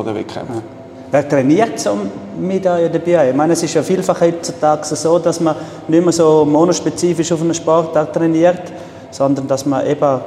der 0.04 0.14
Wettkämpfe. 0.14 0.62
Wer 1.10 1.26
trainiert 1.26 1.80
so 1.80 1.96
mit 2.38 2.66
euch 2.66 2.90
dabei? 2.92 3.30
Ich 3.30 3.34
meine, 3.34 3.54
es 3.54 3.62
ist 3.62 3.72
ja 3.72 3.82
vielfach 3.82 4.20
heutzutage 4.20 4.84
so, 4.94 5.18
dass 5.18 5.40
man 5.40 5.56
nicht 5.88 6.02
mehr 6.04 6.12
so 6.12 6.44
monospezifisch 6.44 7.32
auf 7.32 7.40
einen 7.40 7.54
Sportart 7.54 8.12
trainiert, 8.12 8.60
sondern 9.10 9.46
dass 9.48 9.64
man 9.64 9.86
eben, 9.86 10.20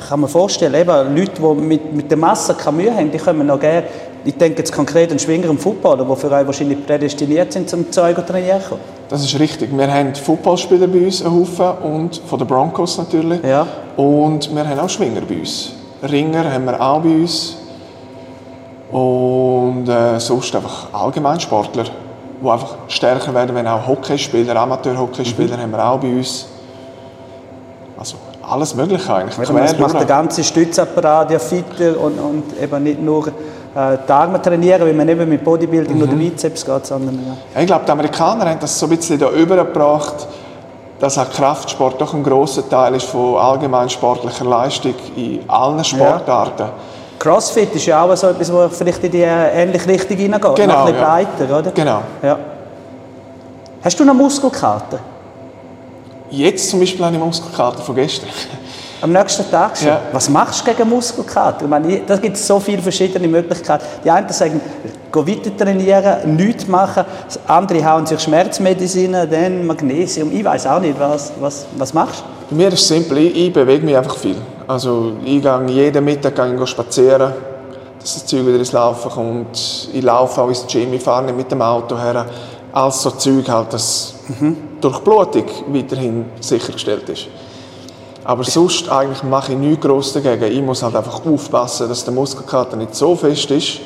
ich 0.00 0.08
kann 0.08 0.20
mir 0.20 0.28
vorstellen, 0.28 0.74
eben 0.74 1.16
Leute, 1.16 1.32
die 1.40 1.60
mit, 1.60 1.92
mit 1.92 2.08
der 2.08 2.18
Masse 2.18 2.54
keine 2.54 2.76
Mühe 2.76 2.94
haben, 2.94 3.10
die 3.10 3.18
können 3.18 3.44
noch 3.44 3.58
gerne, 3.58 3.84
ich 4.24 4.36
denke 4.36 4.58
jetzt 4.58 4.72
konkret 4.72 5.10
an 5.10 5.18
Schwinger 5.18 5.50
und 5.50 5.60
Footballer, 5.60 6.04
die 6.04 6.16
für 6.16 6.30
euch 6.30 6.46
wahrscheinlich 6.46 6.86
prädestiniert 6.86 7.52
sind, 7.52 7.68
zum 7.68 7.90
zu 7.90 8.00
trainieren. 8.00 8.60
Das 9.08 9.22
ist 9.22 9.38
richtig. 9.38 9.76
Wir 9.76 9.92
haben 9.92 10.14
Footballspieler 10.14 10.86
bei 10.86 11.06
uns, 11.06 11.22
einen 11.22 11.38
Haufen, 11.38 11.70
und 11.82 12.16
von 12.26 12.38
den 12.38 12.48
Broncos 12.48 12.98
natürlich. 12.98 13.42
Ja. 13.42 13.66
Und 13.96 14.54
wir 14.54 14.66
haben 14.66 14.78
auch 14.78 14.88
Schwinger 14.88 15.20
bei 15.20 15.38
uns. 15.40 15.72
Ringer 16.02 16.50
haben 16.50 16.64
wir 16.64 16.80
auch 16.80 17.00
bei 17.00 17.10
uns. 17.10 17.56
Und 18.90 19.88
äh, 19.88 20.18
sonst 20.18 20.54
einfach 20.54 20.92
allgemein 20.92 21.40
Sportler, 21.40 21.84
die 21.84 22.48
einfach 22.48 22.76
stärker 22.88 23.34
werden, 23.34 23.54
wenn 23.54 23.66
auch 23.66 23.86
Hockeyspieler, 23.86 24.54
Amateurhockeyspieler 24.56 25.58
haben 25.58 25.70
wir 25.70 25.84
auch 25.84 25.98
bei 25.98 26.08
uns. 26.08 26.46
Also 27.98 28.16
alles 28.42 28.74
Mögliche 28.74 29.14
eigentlich. 29.14 29.38
Oder 29.38 29.52
man 29.52 29.80
macht 29.80 30.00
den 30.00 30.06
ganzen 30.06 30.44
Stützapparat 30.44 31.30
ja 31.30 31.38
fitter 31.38 31.98
und, 32.00 32.18
und 32.18 32.44
eben 32.60 32.82
nicht 32.82 33.00
nur 33.00 33.32
äh, 33.74 33.98
die 34.06 34.12
Arme 34.12 34.40
trainieren, 34.40 34.82
weil 34.82 34.92
man 34.92 35.08
eben 35.08 35.28
mit 35.28 35.42
Bodybuilding 35.42 35.98
nur 35.98 36.06
den 36.06 36.18
Bizeps 36.18 36.64
geht, 36.64 36.86
sondern 36.86 37.18
ja. 37.26 37.60
Ich 37.60 37.66
glaube, 37.66 37.84
die 37.86 37.90
Amerikaner 37.92 38.50
haben 38.50 38.60
das 38.60 38.78
so 38.78 38.86
ein 38.86 38.96
bisschen 38.96 39.18
da 39.18 39.30
übergebracht, 39.30 40.26
dass 41.00 41.18
auch 41.18 41.30
Kraftsport 41.30 42.00
doch 42.00 42.14
ein 42.14 42.22
grosser 42.22 42.68
Teil 42.68 42.94
ist 42.94 43.06
von 43.06 43.36
allgemein 43.36 43.88
sportlicher 43.88 44.44
Leistung 44.44 44.94
in 45.16 45.40
allen 45.48 45.82
Sportarten. 45.82 46.66
Crossfit 47.18 47.74
ist 47.74 47.86
ja 47.86 48.02
auch 48.02 48.14
so 48.16 48.28
etwas, 48.28 48.52
wo 48.52 48.68
vielleicht 48.68 49.04
in 49.04 49.10
die 49.10 49.22
äh, 49.22 49.62
ähnliche 49.62 49.88
Richtung 49.88 50.16
hineingeht. 50.16 50.56
Genau, 50.56 50.72
Noch 50.72 50.86
ein 50.86 50.92
bisschen 50.92 51.00
ja. 51.00 51.14
breiter, 51.14 51.58
oder? 51.58 51.70
Genau. 51.70 52.02
Ja. 52.22 52.38
Hast 53.82 53.98
du 53.98 54.04
noch 54.04 54.14
Muskelkater? 54.14 54.98
Jetzt 56.30 56.70
zum 56.70 56.80
Beispiel 56.80 57.06
ich 57.12 57.18
Muskelkater 57.18 57.78
von 57.78 57.94
gestern. 57.94 58.28
Am 59.02 59.10
nächsten 59.10 59.50
Tag 59.50 59.76
schon? 59.76 59.88
Ja. 59.88 60.00
Was 60.12 60.28
machst 60.28 60.64
du 60.64 60.72
gegen 60.72 60.88
Muskelkater? 60.88 61.64
Ich 61.64 61.68
meine, 61.68 62.02
da 62.06 62.16
gibt 62.16 62.36
es 62.36 62.46
so 62.46 62.60
viele 62.60 62.80
verschiedene 62.80 63.26
Möglichkeiten. 63.26 63.84
Die 64.04 64.10
einen 64.10 64.28
sagen, 64.28 64.60
geh 65.12 65.18
weiter 65.18 65.56
trainieren, 65.56 66.36
nichts 66.36 66.68
machen. 66.68 67.04
Andere 67.48 67.84
hauen 67.84 68.06
sich 68.06 68.20
Schmerzmedizin, 68.20 69.12
dann 69.12 69.66
Magnesium. 69.66 70.30
Ich 70.32 70.44
weiß 70.44 70.68
auch 70.68 70.78
nicht, 70.78 70.98
was, 71.00 71.32
was, 71.40 71.66
was 71.76 71.92
machst 71.92 72.20
du? 72.20 72.54
Bei 72.54 72.56
mir 72.62 72.68
ist 72.68 72.74
es 72.74 72.88
simpel, 72.88 73.18
ich, 73.18 73.36
ich 73.48 73.52
bewege 73.52 73.84
mich 73.84 73.96
einfach 73.96 74.16
viel. 74.16 74.36
Also 74.68 75.14
ich 75.24 75.42
gehe 75.42 75.66
jeden 75.66 76.04
Mittag 76.04 76.36
gehe 76.36 76.66
spazieren, 76.66 77.32
dass 77.98 78.14
das 78.14 78.26
Zeug 78.26 78.46
wieder 78.46 78.58
ins 78.58 78.70
Laufen 78.70 79.10
kommt. 79.10 79.88
Ich 79.92 80.02
laufe 80.02 80.42
auch 80.42 80.48
ins 80.48 80.64
Gym, 80.68 80.92
ich 80.92 81.02
fahre 81.02 81.24
nicht 81.24 81.36
mit 81.36 81.50
dem 81.50 81.60
Auto 81.60 81.98
her. 81.98 82.24
Alles 82.72 83.02
so 83.02 83.10
Zeug 83.10 83.48
halt, 83.48 83.72
dass 83.72 84.14
die 84.28 84.56
Durchblutung 84.80 85.44
weiterhin 85.68 86.26
sichergestellt 86.40 87.08
ist. 87.08 87.26
Aber 88.24 88.44
sonst 88.44 88.88
eigentlich 88.88 89.22
mache 89.24 89.52
ich 89.52 89.58
nichts 89.58 89.84
gross 89.84 90.12
dagegen. 90.12 90.44
Ich 90.44 90.62
muss 90.62 90.82
halt 90.82 90.94
einfach 90.94 91.24
aufpassen, 91.26 91.88
dass 91.88 92.04
der 92.04 92.14
Muskelkater 92.14 92.76
nicht 92.76 92.94
so 92.94 93.16
fest 93.16 93.50
ist, 93.50 93.80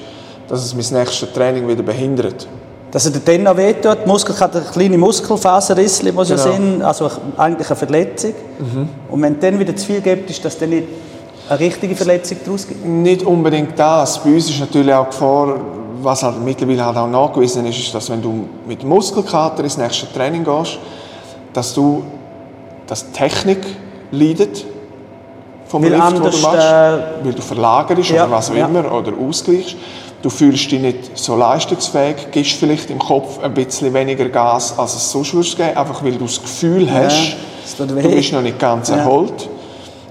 dass 0.48 0.64
es 0.64 0.74
mein 0.74 1.00
nächstes 1.00 1.32
Training 1.32 1.66
wieder 1.66 1.82
behindert. 1.82 2.46
Dass 2.90 3.06
er 3.06 3.12
dann 3.12 3.42
noch 3.44 3.56
wehtut. 3.56 3.98
Die 4.04 4.08
Muskelkater, 4.08 4.60
kleine 4.60 4.98
Muskelfaserrisse 4.98 6.12
muss 6.12 6.28
ja 6.28 6.36
Genau. 6.36 6.48
sein, 6.50 6.82
also 6.82 7.10
eigentlich 7.36 7.66
eine 7.68 7.76
Verletzung. 7.76 8.34
Und 9.10 9.22
wenn 9.22 9.40
dann 9.40 9.58
wieder 9.58 9.74
zu 9.74 9.86
viel 9.86 10.00
gibt, 10.00 10.30
ist 10.30 10.44
das 10.44 10.58
dann 10.58 10.70
nicht 10.70 10.84
eine 11.48 11.58
richtige 11.58 11.96
Verletzung 11.96 12.38
daraus 12.44 12.66
gibt. 12.66 12.84
Nicht 12.84 13.22
unbedingt 13.24 13.78
das. 13.78 14.18
Bei 14.22 14.30
uns 14.30 14.50
ist 14.50 14.60
natürlich 14.60 14.92
auch 14.92 15.06
Gefahr, 15.06 15.56
was 16.02 16.22
halt 16.22 16.42
mittlerweile 16.44 16.84
halt 16.84 16.96
auch 16.96 17.08
nachgewiesen 17.08 17.66
ist, 17.66 17.78
ist, 17.78 17.94
dass 17.94 18.10
wenn 18.10 18.20
du 18.22 18.46
mit 18.68 18.84
Muskelkater 18.84 19.64
ins 19.64 19.78
nächste 19.78 20.12
Training 20.12 20.44
gehst, 20.44 20.78
dass 21.52 21.72
du, 21.74 22.02
dass 22.86 23.06
die 23.06 23.12
Technik 23.12 23.58
leidet 24.10 24.64
vom 25.66 25.82
Weil 25.82 25.90
Lift, 25.90 26.02
den 26.02 26.16
anders, 26.16 26.36
du 26.36 26.42
machst, 26.42 26.58
äh, 26.58 27.24
weil 27.24 27.32
du 27.32 27.42
verlagerst 27.42 28.10
ja, 28.10 28.24
oder 28.24 28.32
was 28.32 28.50
auch 28.50 28.54
ja. 28.54 28.66
immer 28.66 28.92
oder 28.92 29.12
ausgleichst. 29.16 29.76
Du 30.22 30.30
fühlst 30.30 30.70
dich 30.70 30.80
nicht 30.80 31.18
so 31.18 31.36
leistungsfähig, 31.36 32.30
gibst 32.30 32.52
vielleicht 32.52 32.90
im 32.90 32.98
Kopf 32.98 33.38
ein 33.42 33.52
bisschen 33.54 33.92
weniger 33.92 34.28
Gas, 34.28 34.78
als 34.78 34.94
es 34.94 35.12
sonst 35.12 35.34
würdest 35.34 35.56
geben, 35.56 35.76
einfach 35.76 36.02
weil 36.02 36.12
du 36.12 36.24
das 36.24 36.40
Gefühl 36.40 36.90
hast, 36.90 37.36
tut 37.76 37.90
du 37.90 37.94
bist 37.94 38.32
noch 38.32 38.42
nicht 38.42 38.58
ganz 38.58 38.88
Ja. 38.88 38.96
erholt. 38.96 39.48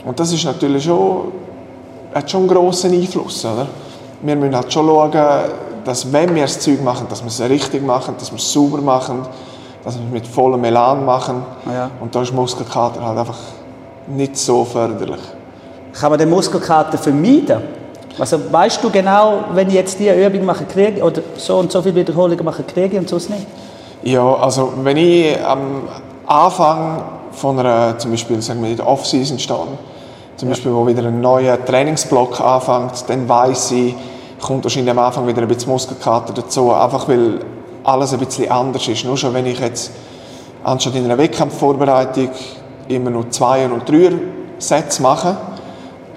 Und 0.05 0.19
das 0.19 0.31
ist 0.31 0.45
natürlich 0.45 0.83
schon, 0.83 1.31
hat 2.13 2.29
schon 2.29 2.41
einen 2.41 2.49
grossen 2.49 2.93
Einfluss. 2.93 3.43
Oder? 3.43 3.67
Wir 4.21 4.35
müssen 4.35 4.55
halt 4.55 4.71
schon 4.71 4.85
schauen, 4.85 5.11
dass 5.83 6.11
wenn 6.11 6.33
wir 6.35 6.43
das 6.43 6.59
Zeug 6.59 6.81
machen, 6.83 7.07
dass 7.09 7.21
wir 7.21 7.27
es 7.27 7.41
richtig 7.41 7.85
machen, 7.85 8.15
dass 8.19 8.31
wir 8.31 8.37
es 8.37 8.53
sauber 8.53 8.81
machen, 8.81 9.23
dass 9.83 9.95
wir 9.95 10.05
es 10.05 10.11
mit 10.11 10.27
vollem 10.27 10.63
Elan 10.63 11.03
machen. 11.03 11.43
Ja. 11.65 11.89
Und 11.99 12.13
da 12.13 12.21
ist 12.21 12.33
Muskelkater 12.33 13.05
halt 13.05 13.17
einfach 13.17 13.37
nicht 14.07 14.37
so 14.37 14.63
förderlich. 14.65 15.21
Kann 15.99 16.11
man 16.11 16.19
den 16.19 16.29
Muskelkater 16.29 16.97
vermeiden? 16.97 17.61
Also 18.17 18.39
weißt 18.51 18.83
du 18.83 18.89
genau, 18.89 19.45
wenn 19.53 19.67
ich 19.67 19.75
jetzt 19.75 19.99
diese 19.99 20.13
Übung 20.13 20.45
mache, 20.45 20.65
kriege 20.65 21.03
oder 21.03 21.21
so 21.35 21.57
und 21.57 21.71
so 21.71 21.81
viele 21.81 21.95
Wiederholungen 21.95 22.45
mache, 22.45 22.63
kriege 22.63 22.95
ich 22.95 22.99
und 22.99 23.09
sonst 23.09 23.29
nicht? 23.29 23.45
Ja, 24.03 24.35
also 24.35 24.73
wenn 24.83 24.97
ich 24.97 25.37
am 25.45 25.83
Anfang 26.25 27.03
von 27.31 27.59
einer, 27.59 27.97
zum 27.97 28.11
Beispiel 28.11 28.41
sagen 28.41 28.61
wir 28.61 28.69
in 28.69 28.77
der 28.77 28.87
Off-Season 28.87 29.37
stehe, 29.37 29.57
zum 30.37 30.49
Beispiel 30.49 30.73
wo 30.73 30.85
wieder 30.87 31.03
ein 31.03 31.19
neuer 31.21 31.63
Trainingsblock 31.63 32.39
anfängt, 32.39 33.05
dann 33.07 33.27
weiß 33.27 33.71
ich, 33.71 33.95
kommt 34.41 34.63
wahrscheinlich 34.63 34.91
am 34.91 34.99
Anfang 34.99 35.27
wieder 35.27 35.41
ein 35.41 35.47
bisschen 35.47 35.71
Muskelkater 35.71 36.33
dazu, 36.33 36.71
einfach 36.71 37.07
weil 37.07 37.39
alles 37.83 38.13
ein 38.13 38.19
bisschen 38.19 38.49
anders 38.51 38.87
ist. 38.87 39.05
Nur 39.05 39.17
schon 39.17 39.33
wenn 39.33 39.45
ich 39.45 39.59
jetzt 39.59 39.91
anstatt 40.63 40.95
in 40.95 41.05
einer 41.05 41.17
Wettkampfvorbereitung 41.17 42.29
immer 42.87 43.09
nur 43.09 43.29
zwei 43.31 43.65
und 43.65 43.87
drei 43.89 44.11
Sätze 44.59 45.01
mache, 45.01 45.37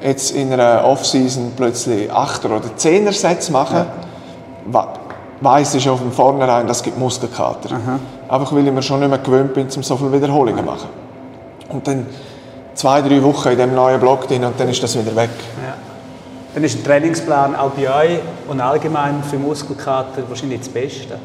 jetzt 0.02 0.30
in 0.30 0.52
einer 0.52 0.84
Off-Season 0.84 1.52
plötzlich 1.56 2.10
achter 2.12 2.50
oder 2.50 2.76
zehner 2.76 3.12
Sätze 3.12 3.50
mache, 3.52 3.86
wa- 4.66 4.94
weiss 5.40 5.74
ich 5.74 5.82
schon 5.84 5.98
von 5.98 6.12
vornherein, 6.12 6.66
das 6.66 6.82
gibt 6.82 6.98
Muskelkater. 6.98 7.70
Einfach 8.28 8.52
weil 8.52 8.66
ich 8.66 8.72
mir 8.72 8.82
schon 8.82 9.00
nicht 9.00 9.08
mehr 9.08 9.18
gewöhnt 9.18 9.54
bin, 9.54 9.66
um 9.74 9.82
so 9.82 9.96
viele 9.96 10.12
Wiederholungen 10.12 10.58
zu 10.58 10.64
machen. 10.64 10.88
Und 11.70 11.86
dann 11.86 12.06
zwei, 12.74 13.02
drei 13.02 13.22
Wochen 13.22 13.48
in 13.48 13.56
diesem 13.56 13.74
neuen 13.74 14.00
Block 14.00 14.28
drin 14.28 14.44
und 14.44 14.58
dann 14.58 14.68
ist 14.68 14.82
das 14.82 14.96
wieder 14.98 15.14
weg. 15.16 15.30
Ja. 15.66 15.74
Dann 16.54 16.64
ist 16.64 16.76
ein 16.78 16.84
Trainingsplan 16.84 17.54
auch 17.56 17.70
bei 17.70 17.88
euch 17.88 18.18
und 18.48 18.60
allgemein 18.60 19.22
für 19.22 19.36
Muskelkater 19.36 20.22
wahrscheinlich 20.28 20.60
das 20.60 20.68
Beste. 20.68 21.18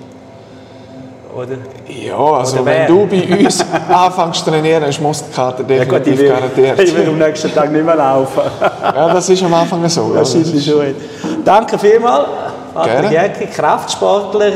Oder? 1.36 1.58
Ja, 1.88 2.17
also 2.17 2.63
wenn 2.63 2.86
du 2.88 3.08
bei 3.08 3.46
uns 3.46 3.65
anfängst 3.89 4.46
zu 4.46 4.52
trainieren, 4.52 4.84
ist 4.84 5.02
Muskelkater 5.02 5.63
definitiv 5.63 6.22
ich 6.22 6.28
garantiert. 6.30 6.96
will 6.96 7.08
am 7.10 7.17
nächsten 7.17 7.52
Tag 7.54 7.72
nicht 7.72 7.84
mehr 7.86 7.96
laufen. 7.96 8.41
Ja, 8.84 9.12
das 9.13 9.30
ist 9.30 9.41
am 9.43 9.54
Anfang 9.54 9.88
so. 9.89 10.10
ja. 10.12 10.15
Wahrscheinlich 10.17 10.54
ist- 10.56 10.65
schon. 10.67 10.96
Danke 11.43 11.78
vielmals, 11.80 12.28
Patrick. 12.74 13.12
Jäcki, 13.12 13.46
Kraftsportler, 13.48 14.52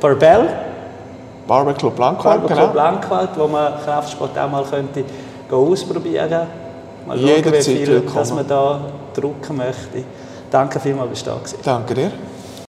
Barbell, 0.00 0.48
Barber 1.46 1.74
Club 1.74 1.98
Langquart, 1.98 2.40
Barbell 2.40 2.56
genau. 2.56 2.68
Blankwald, 2.72 3.28
wo 3.36 3.46
man 3.46 3.74
Kraftsport 3.84 4.38
auch 4.38 4.50
mal 4.50 4.64
könnte 4.64 5.04
ausprobieren 5.50 6.40
Mal 7.06 7.16
schauen, 7.18 7.24
wie 7.26 7.30
Jederzeit 7.30 7.62
viel 7.64 7.86
willkommen. 7.86 8.16
dass 8.16 8.32
man 8.32 8.48
da 8.48 8.80
drucken 9.14 9.56
möchte. 9.58 10.04
Danke 10.50 10.80
vielmals, 10.80 11.10
bist 11.10 11.26
du 11.26 11.30
da 11.30 11.36
gewesen. 11.36 11.58
Danke 11.62 11.94
dir. 11.94 12.10